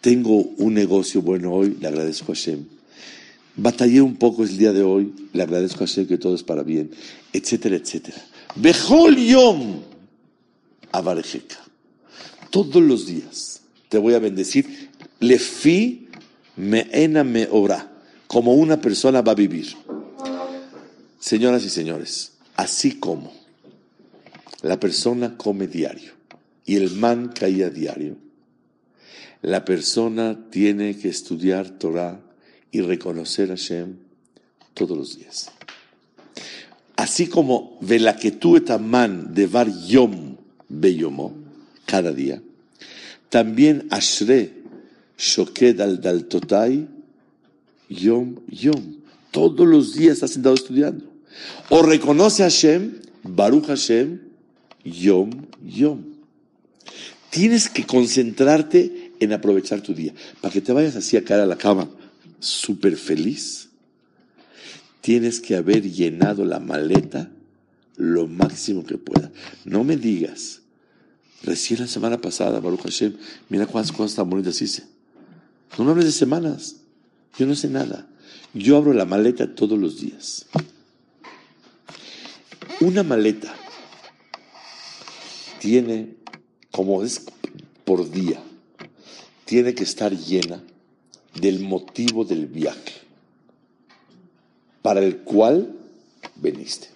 [0.00, 2.66] Tengo un negocio bueno hoy, le agradezco a Hashem.
[3.56, 6.62] Batallé un poco el día de hoy, le agradezco a Hashem que todo es para
[6.62, 6.90] bien,
[7.32, 8.18] etcétera, etcétera.
[8.54, 9.80] Bejol Yom
[10.92, 11.56] Avarejeka.
[12.50, 14.90] Todos los días te voy a bendecir.
[15.20, 16.08] Lefi
[16.56, 17.92] meena me ora.
[18.26, 19.74] Como una persona va a vivir.
[21.18, 23.32] Señoras y señores, así como
[24.62, 26.12] la persona come diario
[26.64, 28.16] y el man caía diario,
[29.42, 32.20] la persona tiene que estudiar Torah
[32.70, 33.96] y reconocer a Hashem
[34.74, 35.50] todos los días.
[36.96, 40.36] Así como velaketu etaman de var yom
[40.68, 41.34] beyomo,
[41.84, 42.42] cada día,
[43.28, 44.52] también ashre
[45.18, 46.86] shoked al daltotai
[47.88, 48.96] yom yom.
[49.30, 51.04] Todos los días está sentado estudiando.
[51.68, 54.20] O reconoce a Hashem, Baruch Hashem,
[54.84, 55.30] yom
[55.62, 56.02] yom.
[57.28, 60.14] Tienes que concentrarte en aprovechar tu día.
[60.40, 61.90] Para que te vayas así a caer a la cama
[62.40, 63.70] súper feliz,
[65.00, 67.30] tienes que haber llenado la maleta
[67.96, 69.30] lo máximo que pueda.
[69.64, 70.62] No me digas,
[71.42, 73.16] recién la semana pasada, Baruch Hashem,
[73.48, 74.84] mira cuántas cosas tan bonitas hice.
[75.78, 76.76] No me hables de semanas,
[77.38, 78.08] yo no sé nada.
[78.54, 80.46] Yo abro la maleta todos los días.
[82.80, 83.54] Una maleta
[85.60, 86.14] tiene,
[86.70, 87.22] como es
[87.84, 88.42] por día,
[89.44, 90.62] tiene que estar llena
[91.40, 92.92] del motivo del viaje
[94.82, 95.74] para el cual
[96.36, 96.88] veniste.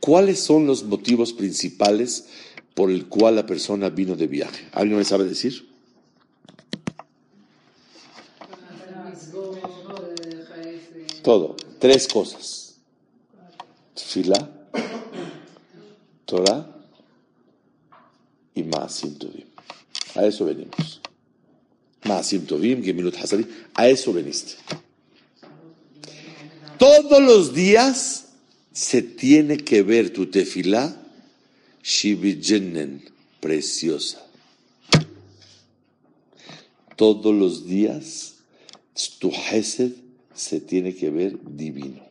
[0.00, 2.26] ¿Cuáles son los motivos principales
[2.74, 4.68] por el cual la persona vino de viaje?
[4.72, 5.66] ¿Alguien me sabe decir?
[11.22, 11.56] Todo.
[11.78, 12.76] Tres cosas.
[13.96, 14.68] Fila,
[16.24, 16.70] Torah
[18.54, 19.46] y Tovim.
[20.14, 21.00] A eso venimos.
[23.74, 24.54] A eso veniste.
[26.78, 28.26] Todos los días
[28.72, 31.00] se tiene que ver tu tefilá
[31.82, 33.02] Shibijenen,
[33.40, 34.26] preciosa.
[36.96, 38.36] Todos los días
[39.18, 39.92] tu Hesed
[40.34, 42.02] se tiene que ver divino.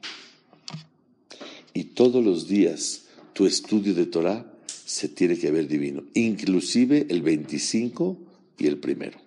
[1.74, 4.46] Y todos los días tu estudio de Torah
[4.86, 8.18] se tiene que ver divino, inclusive el 25
[8.60, 9.23] y el primero.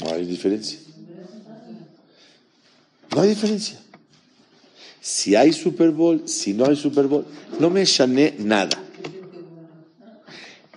[0.00, 0.78] No hay diferencia.
[3.14, 3.80] No hay diferencia.
[5.00, 7.24] Si hay Super Bowl, si no hay Super Bowl,
[7.58, 8.78] no me chané nada.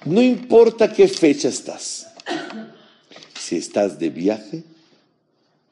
[0.06, 2.08] No importa qué fecha estás.
[3.38, 4.64] Si estás de viaje,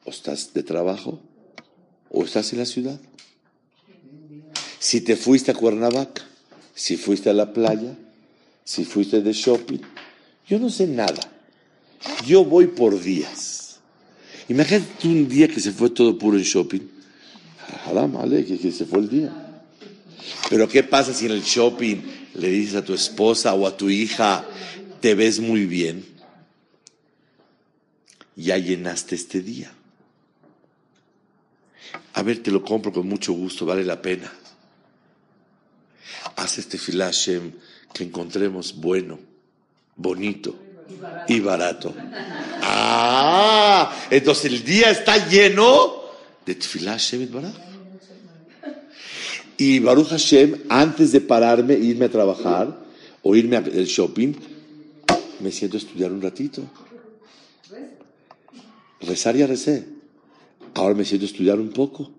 [0.04, 1.20] o estás de trabajo,
[2.10, 3.00] o estás en la ciudad.
[4.78, 6.22] Si te fuiste a Cuernavaca,
[6.74, 7.96] si fuiste a la playa,
[8.64, 9.80] si fuiste de shopping,
[10.46, 11.31] yo no sé nada.
[12.26, 13.80] Yo voy por días.
[14.48, 16.80] Imagínate un día que se fue todo puro en shopping.
[17.86, 19.62] Ale, que, se fue el día.
[20.50, 21.96] Pero ¿qué pasa si en el shopping
[22.34, 24.44] le dices a tu esposa o a tu hija,
[25.00, 26.04] te ves muy bien?
[28.36, 29.72] Ya llenaste este día.
[32.14, 34.32] A ver, te lo compro con mucho gusto, vale la pena.
[36.36, 37.52] Haz este filashem
[37.92, 39.18] que encontremos bueno,
[39.96, 40.71] bonito
[41.28, 41.94] y barato.
[42.62, 46.02] Ah, entonces el día está lleno
[46.44, 47.54] de Tfilah Hashem Baraj.
[49.56, 52.76] Y Baruch Hashem, antes de pararme, irme a trabajar
[53.22, 54.34] o irme al shopping,
[55.40, 56.62] me siento a estudiar un ratito.
[59.00, 59.86] Rezar ya recé.
[60.74, 62.10] Ahora me siento a estudiar un poco.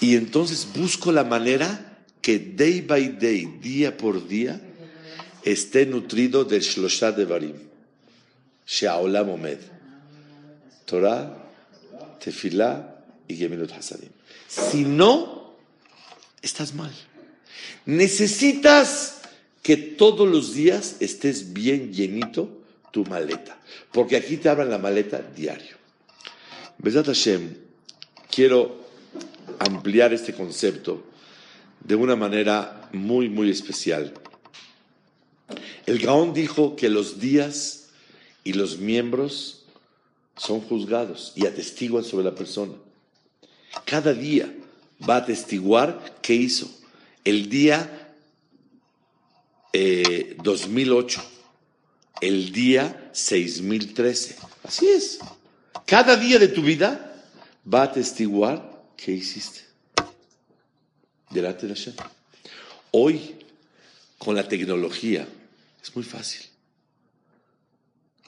[0.00, 4.60] Y entonces busco la manera que day by day, día por día,
[5.46, 7.56] esté nutrido del Shlosha de Barim.
[8.66, 9.58] She'aolam Omed.
[10.84, 11.36] Torah,
[12.20, 12.96] Tefillah
[13.28, 14.10] y Gemilut Hasadim.
[14.48, 15.56] Si no,
[16.42, 16.92] estás mal.
[17.86, 19.20] Necesitas
[19.62, 23.58] que todos los días estés bien llenito tu maleta.
[23.92, 25.76] Porque aquí te abran la maleta diario.
[26.78, 27.54] Besat Hashem,
[28.30, 28.84] quiero
[29.58, 31.04] ampliar este concepto
[31.80, 34.12] de una manera muy, muy especial.
[35.86, 37.88] El Gaón dijo que los días
[38.42, 39.64] y los miembros
[40.36, 42.74] son juzgados y atestiguan sobre la persona.
[43.84, 44.52] Cada día
[45.08, 46.68] va a atestiguar qué hizo.
[47.24, 48.14] El día
[50.42, 51.24] 2008, eh,
[52.20, 54.36] el día 6013.
[54.64, 55.18] Así es.
[55.86, 57.22] Cada día de tu vida
[57.72, 59.60] va a atestiguar qué hiciste.
[61.30, 61.94] Delante de Hashem.
[62.92, 63.36] Hoy,
[64.18, 65.28] con la tecnología,
[65.86, 66.42] es muy fácil.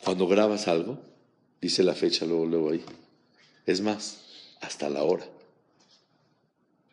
[0.05, 1.03] Cuando grabas algo,
[1.61, 2.85] dice la fecha luego, luego ahí.
[3.67, 4.19] Es más,
[4.61, 5.27] hasta la hora,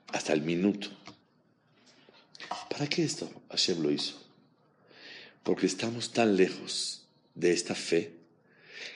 [0.08, 0.88] hasta el minuto.
[2.70, 4.16] ¿Para qué esto Hashem lo hizo?
[5.44, 7.04] Porque estamos tan lejos
[7.36, 8.14] de esta fe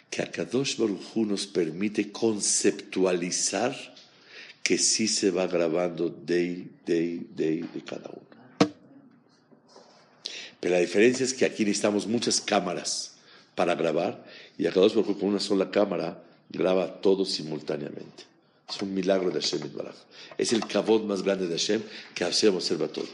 [0.09, 3.76] que Akadosh Baruj nos permite conceptualizar
[4.63, 8.38] que sí se va grabando day, day, day de cada uno.
[10.60, 13.14] Pero la diferencia es que aquí necesitamos muchas cámaras
[13.55, 14.26] para grabar
[14.57, 18.24] y Baruj Hu con una sola cámara graba todo simultáneamente.
[18.70, 19.95] Es un milagro de Hashem Baraj.
[20.38, 21.82] Es el cabot más grande de Hashem
[22.14, 23.07] que Hashem observa todo.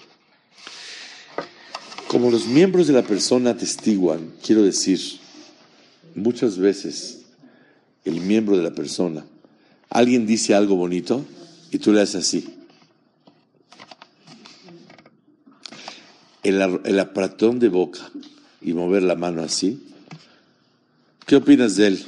[2.08, 5.00] Como los miembros de la persona atestiguan, quiero decir,
[6.14, 7.22] muchas veces
[8.06, 9.26] el miembro de la persona,
[9.90, 11.26] alguien dice algo bonito
[11.72, 12.56] y tú le haces así.
[16.46, 18.12] El, el de boca
[18.62, 19.84] y mover la mano así.
[21.26, 22.06] ¿Qué opinas de él?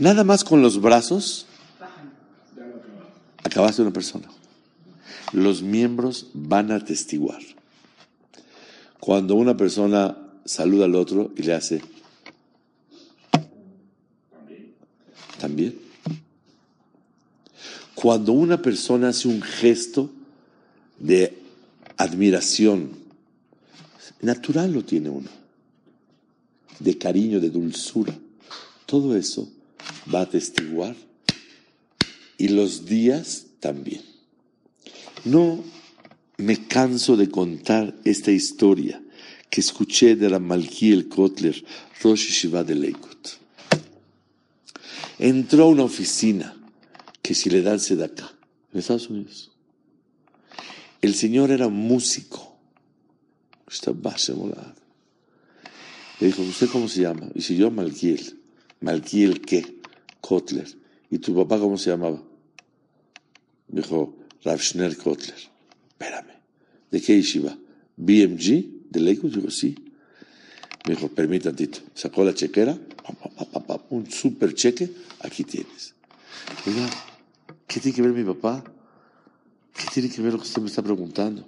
[0.00, 1.46] Nada más con los brazos
[3.44, 4.26] acabaste una persona.
[5.32, 7.40] Los miembros van a atestiguar.
[8.98, 11.82] Cuando una persona saluda al otro y le hace
[15.38, 15.78] también.
[17.94, 20.10] Cuando una persona hace un gesto
[20.98, 21.38] de
[21.96, 22.90] admiración,
[24.20, 25.30] natural lo tiene uno,
[26.78, 28.16] de cariño, de dulzura,
[28.86, 29.48] todo eso
[30.12, 30.96] va a atestiguar
[32.36, 34.02] y los días también.
[35.24, 35.62] No
[36.38, 39.02] me canso de contar esta historia
[39.50, 41.64] que escuché de la Malkiel Kotler,
[42.02, 43.28] Rosh Shiva de Leikut.
[45.18, 46.56] Entró a una oficina
[47.20, 48.32] que si le dan acá,
[48.72, 49.50] en Estados Unidos.
[51.00, 52.56] El señor era músico.
[56.20, 57.28] Le dijo, ¿usted cómo se llama?
[57.34, 58.38] Y si yo, Malkiel.
[58.80, 59.80] Malkiel, ¿qué?
[60.20, 60.66] Kotler.
[61.10, 62.22] ¿Y tu papá cómo se llamaba?
[63.68, 65.38] Me dijo, Rav Schner Kotler.
[65.88, 66.32] Espérame.
[66.90, 67.56] ¿De qué yeshiva?
[67.96, 68.88] ¿BMG?
[68.90, 69.34] ¿De Lakewood?
[69.34, 69.74] Digo, sí.
[70.86, 71.80] Me dijo, permítame tantito.
[71.94, 72.78] Sacó la chequera,
[73.90, 74.90] un super cheque,
[75.20, 75.94] aquí tienes.
[76.66, 76.88] Oiga,
[77.66, 78.64] ¿qué tiene que ver mi papá?
[79.78, 81.46] ¿Qué tiene que ver lo que usted me está preguntando?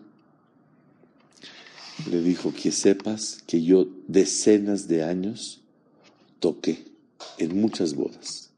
[2.09, 5.61] Le dijo, que sepas que yo decenas de años
[6.39, 6.87] toqué
[7.39, 8.51] en muchas bodas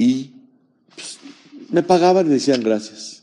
[0.00, 0.30] y
[0.94, 1.18] pues,
[1.68, 3.22] me pagaban y decían gracias.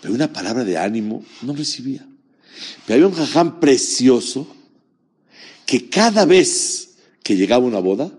[0.00, 2.04] Pero una palabra de ánimo no recibía.
[2.84, 4.48] Pero había un jaján precioso
[5.64, 8.10] que cada vez que llegaba una boda,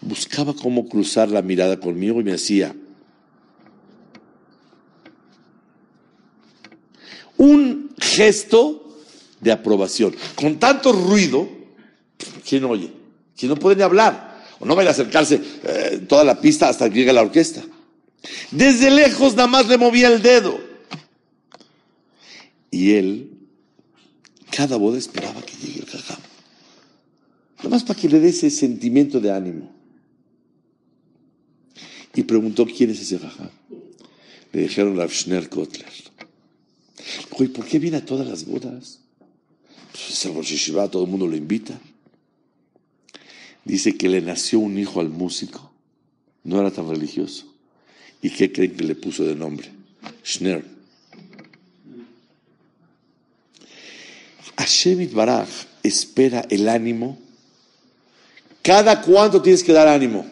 [0.00, 2.74] buscaba cómo cruzar la mirada conmigo y me hacía
[7.42, 8.96] un gesto
[9.40, 10.14] de aprobación.
[10.34, 11.48] Con tanto ruido,
[12.48, 12.92] ¿quién oye?
[13.36, 14.32] ¿Quién no puede ni hablar?
[14.62, 17.64] o no vaya a acercarse eh, toda la pista hasta que llegue la orquesta.
[18.52, 20.56] Desde lejos nada más le movía el dedo.
[22.70, 23.30] Y él,
[24.52, 26.20] cada boda esperaba que llegue el jajam.
[27.56, 29.68] Nada más para que le dé ese sentimiento de ánimo.
[32.14, 33.50] Y preguntó quién es ese jajam.
[34.52, 36.01] Le dijeron Rav Schner Kotler.
[37.30, 39.00] Dijo, ¿y por qué viene a todas las bodas?
[39.92, 41.78] Pues es el Rosh todo el mundo lo invita.
[43.64, 45.70] Dice que le nació un hijo al músico,
[46.44, 47.46] no era tan religioso.
[48.20, 49.68] ¿Y qué creen que le puso de nombre?
[50.24, 50.64] Schner.
[54.56, 55.48] Hashem Baraj
[55.82, 57.18] espera el ánimo.
[58.62, 60.24] ¿Cada cuánto tienes que dar ánimo?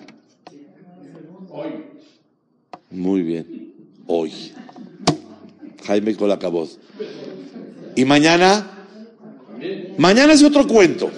[2.91, 3.60] Muy bien.
[5.91, 6.71] Jaime Colacabot.
[7.97, 8.87] ¿Y mañana?
[9.99, 11.11] Mañana es otro cuento.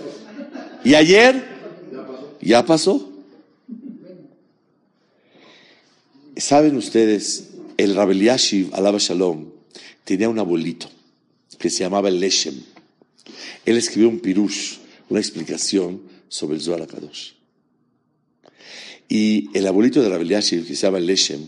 [0.82, 1.44] ¿Y ayer?
[2.40, 3.12] Ya pasó.
[6.38, 9.50] Saben ustedes, el Rabel Yashiv, Alaba Shalom,
[10.04, 10.88] tenía un abuelito
[11.58, 12.54] que se llamaba el Leshem.
[13.66, 14.78] Él escribió un pirush,
[15.10, 17.32] una explicación sobre el Zohar Kadosh.
[19.06, 21.46] Y el abuelito de Rabel Yashiv, que se llama Leshem,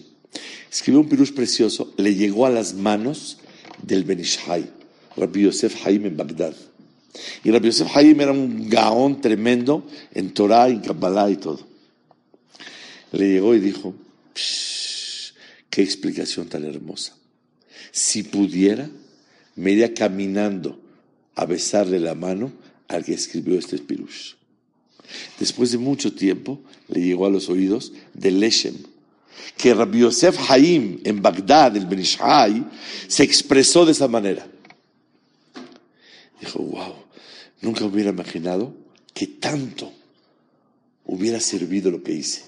[0.74, 3.38] escribió un pirush precioso, le llegó a las manos
[3.80, 4.68] del Benishai,
[5.16, 6.52] Rabbi Yosef Haim en Bagdad.
[7.44, 11.64] Y Rabbi Yosef Haim era un gaón tremendo en Torah, en Kabbalah y todo.
[13.12, 13.94] Le llegó y dijo,
[15.70, 17.14] qué explicación tan hermosa.
[17.92, 18.90] Si pudiera,
[19.54, 20.80] me iría caminando
[21.36, 22.52] a besarle la mano
[22.88, 24.32] al que escribió este pirush.
[25.38, 28.74] Después de mucho tiempo, le llegó a los oídos de Leshem,
[29.56, 32.64] que Rabbi Yosef Haim en Bagdad, el Benishai,
[33.06, 34.46] se expresó de esa manera.
[36.40, 36.94] Dijo, wow,
[37.60, 38.74] nunca hubiera imaginado
[39.12, 39.92] que tanto
[41.04, 42.44] hubiera servido lo que hice.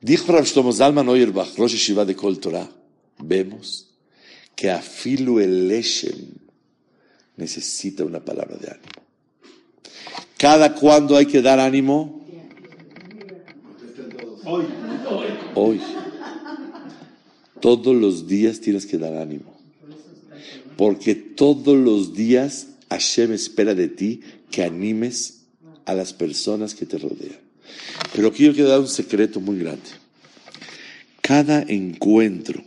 [0.00, 2.68] Dijo Rav Shlomo Zalman Oyerbach, Rosh Yeshiva de Kol Torah,
[3.18, 3.88] vemos
[4.56, 6.40] que afilu el Leshem
[7.36, 9.00] necesita una palabra de ánimo.
[10.36, 12.20] ¿Cada cuándo hay que dar ánimo?
[14.44, 14.89] Hoy.
[15.54, 15.80] Hoy.
[17.60, 19.58] Todos los días tienes que dar ánimo.
[20.76, 24.20] Porque todos los días Hashem espera de ti
[24.50, 25.42] que animes
[25.84, 27.38] a las personas que te rodean.
[28.14, 29.82] Pero aquí yo quiero dar un secreto muy grande.
[31.20, 32.64] Cada encuentro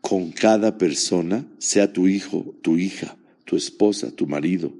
[0.00, 4.72] con cada persona, sea tu hijo, tu hija, tu esposa, tu marido,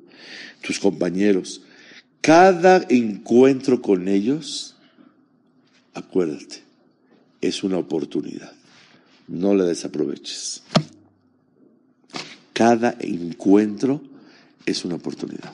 [0.63, 1.63] tus compañeros,
[2.21, 4.77] cada encuentro con ellos,
[5.95, 6.63] acuérdate,
[7.43, 8.53] es una oportunidad.
[9.29, 10.63] No la desaproveches.
[12.53, 14.01] Cada encuentro
[14.65, 15.53] es una oportunidad.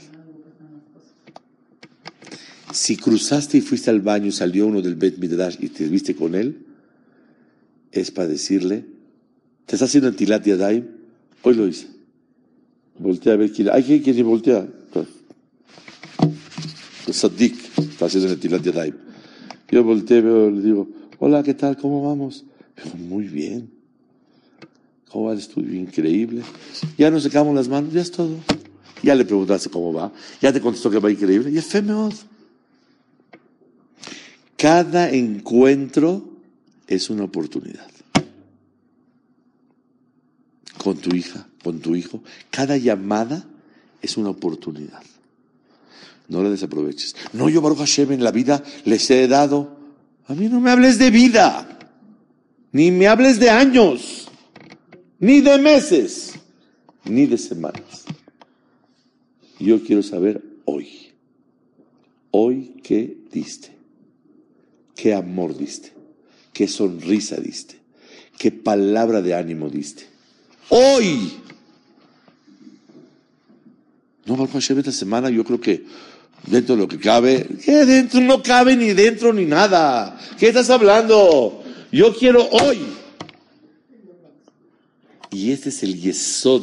[2.73, 6.35] Si cruzaste y fuiste al baño, salió uno del Bet Midrash y te viste con
[6.35, 6.67] él,
[7.91, 8.85] es para decirle,
[9.65, 10.85] ¿te estás haciendo Tilat Yadayim?
[11.43, 11.87] Hoy lo hice.
[12.99, 13.71] Voltea a ver quién.
[13.71, 14.69] Hay gente ni voltea.
[17.07, 18.95] El está haciendo Tilat Yadayim.
[19.71, 20.89] Yo volteé, veo, le digo,
[21.19, 21.77] hola, ¿qué tal?
[21.77, 22.45] ¿Cómo vamos?
[22.95, 23.71] Muy bien.
[25.11, 25.75] ¿Cómo va el estudio?
[25.75, 26.43] Increíble.
[26.97, 28.37] Ya nos secamos las manos, ya es todo.
[29.03, 30.13] Ya le preguntaste cómo va.
[30.41, 31.51] Ya te contestó que va increíble.
[31.51, 32.13] Y es femeod.
[34.57, 36.29] Cada encuentro
[36.87, 37.89] es una oportunidad.
[40.83, 42.23] Con tu hija, con tu hijo.
[42.51, 43.45] Cada llamada
[44.03, 45.03] es una oportunidad.
[46.29, 47.17] No la desaproveches.
[47.33, 49.78] No, yo Baruch Hashem en la vida les he dado.
[50.29, 51.67] A mí no me hables de vida.
[52.71, 54.29] Ni me hables de años.
[55.19, 56.35] Ni de meses.
[57.05, 58.05] Ni de semanas.
[59.59, 61.13] Yo quiero saber hoy.
[62.31, 63.71] Hoy qué diste.
[64.95, 65.93] Qué amor diste.
[66.53, 67.81] Qué sonrisa diste.
[68.37, 70.05] Qué palabra de ánimo diste.
[70.69, 71.33] Hoy.
[74.27, 75.87] No, Baruch Hashem esta semana yo creo que
[76.47, 80.19] dentro de lo que cabe, que dentro no cabe ni dentro ni nada.
[80.39, 81.63] ¿Qué estás hablando?
[81.93, 82.79] Yo quiero hoy.
[85.31, 86.63] Y este es el yesod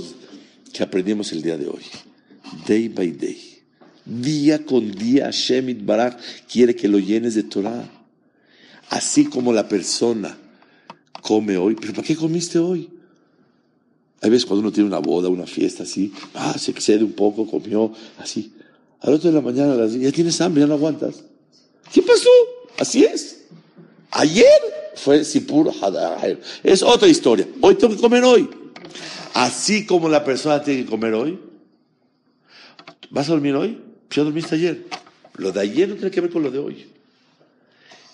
[0.74, 1.84] que aprendimos el día de hoy.
[2.68, 3.62] Day by day.
[4.06, 6.20] Día con día Hashem Barak
[6.52, 7.90] quiere que lo llenes de Torah.
[8.90, 10.38] Así como la persona
[11.22, 11.76] come hoy.
[11.76, 12.90] ¿Pero para qué comiste hoy?
[14.22, 17.46] Hay veces cuando uno tiene una boda, una fiesta así, ah, se excede un poco,
[17.46, 18.54] comió así.
[19.06, 21.24] Al otro de la mañana, ya tienes hambre, ya no aguantas.
[21.94, 22.30] ¿Qué pasó?
[22.80, 23.44] Así es.
[24.10, 24.48] Ayer
[24.96, 26.40] fue Sipur Hadar.
[26.64, 27.48] Es otra historia.
[27.62, 28.50] Hoy tengo que comer hoy.
[29.36, 31.40] Así como la persona tiene que comer hoy.
[33.12, 33.80] ¿Vas a dormir hoy?
[34.10, 34.88] Ya dormiste ayer.
[35.36, 36.88] Lo de ayer no tiene que ver con lo de hoy.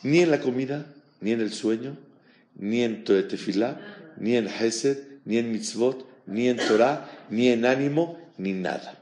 [0.04, 0.86] Ni en la comida,
[1.22, 1.96] ni en el sueño,
[2.58, 3.80] ni en Tefilá,
[4.18, 9.01] ni en Hesed, ni en Mitzvot, ni en Torah, ni en ánimo, ni nada.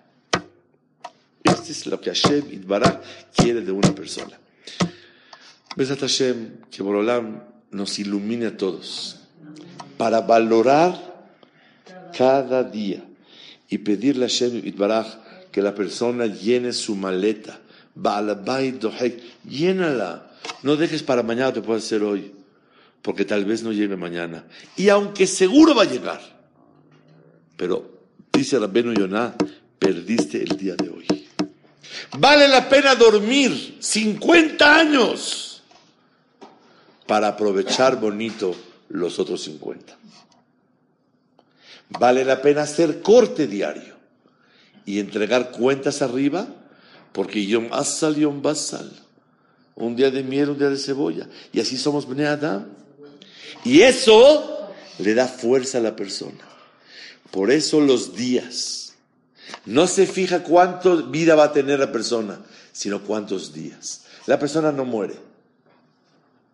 [1.44, 3.00] Esto es lo que Hashem Itbaraj
[3.36, 4.38] quiere de una persona.
[5.76, 9.18] Besat Hashem, que Borolam nos ilumine a todos
[9.98, 10.98] para valorar
[12.18, 13.04] cada día
[13.70, 15.08] y pedirle a Hashem Itbaraj
[15.52, 17.60] que la persona llene su maleta.
[19.48, 20.32] Llénala.
[20.64, 22.32] No dejes para mañana, te puede hacer hoy,
[23.02, 24.46] porque tal vez no llegue mañana.
[24.78, 26.22] Y aunque seguro va a llegar,
[27.58, 28.00] pero
[28.32, 29.36] dice Rabbenu Yonah,
[29.78, 31.28] perdiste el día de hoy.
[32.18, 35.62] Vale la pena dormir 50 años
[37.06, 38.56] para aprovechar bonito
[38.89, 39.97] los otros 50.
[41.89, 43.95] Vale la pena hacer corte diario
[44.86, 46.47] y entregar cuentas arriba
[47.12, 48.91] porque Yom Asal, Yom Basal.
[49.76, 51.28] Un día de miel, un día de cebolla.
[51.54, 52.38] Y así somos Bnei.
[53.64, 54.70] Y eso
[55.00, 56.47] le da fuerza a la persona.
[57.32, 58.89] Por eso los días.
[59.66, 62.41] No se fija cuánto vida va a tener la persona,
[62.72, 64.06] sino cuántos días.
[64.26, 65.16] La persona no muere.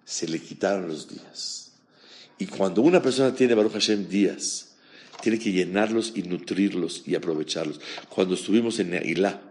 [0.03, 1.71] Se le quitaron los días.
[2.37, 4.75] Y cuando una persona tiene Baruch Hashem días,
[5.21, 7.79] tiene que llenarlos y nutrirlos y aprovecharlos.
[8.09, 9.41] Cuando estuvimos en Neilá,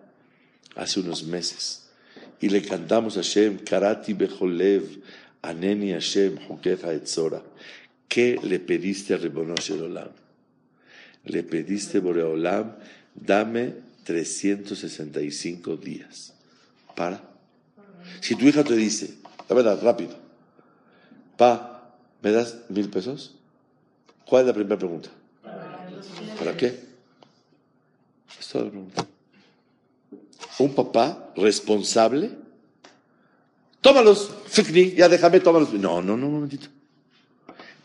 [0.76, 1.86] hace unos meses,
[2.40, 5.00] y le cantamos a Hashem, Karati Becholev,
[5.42, 7.42] Aneni Hashem, Hukecha Etzora.
[8.08, 10.10] ¿Qué le pediste a Ribonosh Olam?
[11.24, 12.76] Le pediste, Boreolam,
[13.14, 16.32] dame 365 días.
[16.94, 17.20] ¿Para?
[18.20, 19.14] Si tu hija te dice,
[19.48, 20.16] la verdad, rápido,
[21.36, 23.34] pa, ¿me das mil pesos?
[24.26, 25.10] ¿Cuál es la primera pregunta?
[26.38, 26.80] ¿Para qué?
[28.38, 29.06] Es toda la pregunta.
[30.58, 32.30] Un papá responsable,
[33.80, 34.30] tómalos,
[34.96, 35.72] ya déjame, tómalos.
[35.74, 36.68] No, no, no, un momentito.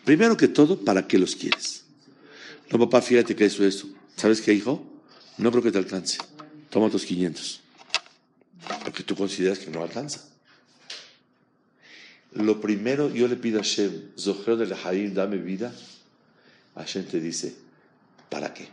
[0.05, 1.85] Primero que todo, ¿para qué los quieres?
[2.71, 3.89] No, papá, fíjate que eso es eso.
[4.15, 4.88] ¿Sabes qué, hijo?
[5.39, 6.19] No creo que te alcance.
[6.69, 7.61] Toma tus 500.
[8.83, 10.21] Porque tú consideras que no alcanza.
[12.33, 15.73] Lo primero, yo le pido a Hashem, Zohar del Haim, dame vida.
[16.75, 17.55] Hashem te dice,
[18.29, 18.67] ¿para qué?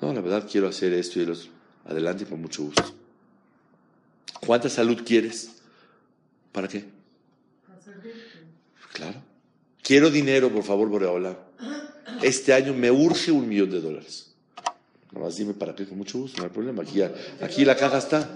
[0.00, 1.48] No, la verdad quiero hacer esto y los
[1.86, 2.94] adelante con mucho gusto.
[4.40, 5.50] ¿Cuánta salud quieres?
[6.52, 6.84] ¿Para qué?
[8.92, 9.22] Claro.
[9.82, 11.36] Quiero dinero, por favor, Boreola.
[12.22, 14.29] Este año me urge un millón de dólares.
[15.12, 16.82] Nada más dime para qué, con mucho gusto, no hay problema.
[16.82, 18.28] Aquí, aquí la caja está.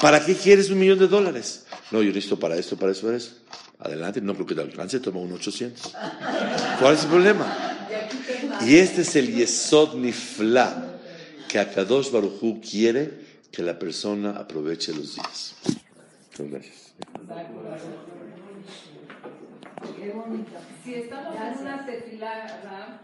[0.00, 1.66] ¿Para qué quieres un millón de dólares?
[1.90, 3.32] No, yo necesito para esto, para eso, para eso.
[3.78, 5.92] Adelante, no creo que te alcance, toma un 800.
[6.78, 7.46] ¿Cuál es el problema?
[8.62, 10.98] Y este es el Yesod Nifla,
[11.48, 15.54] que Akadosh Baruchu quiere que la persona aproveche los días.
[16.30, 16.94] Muchas gracias.
[20.84, 23.00] Si estamos en una tefilá,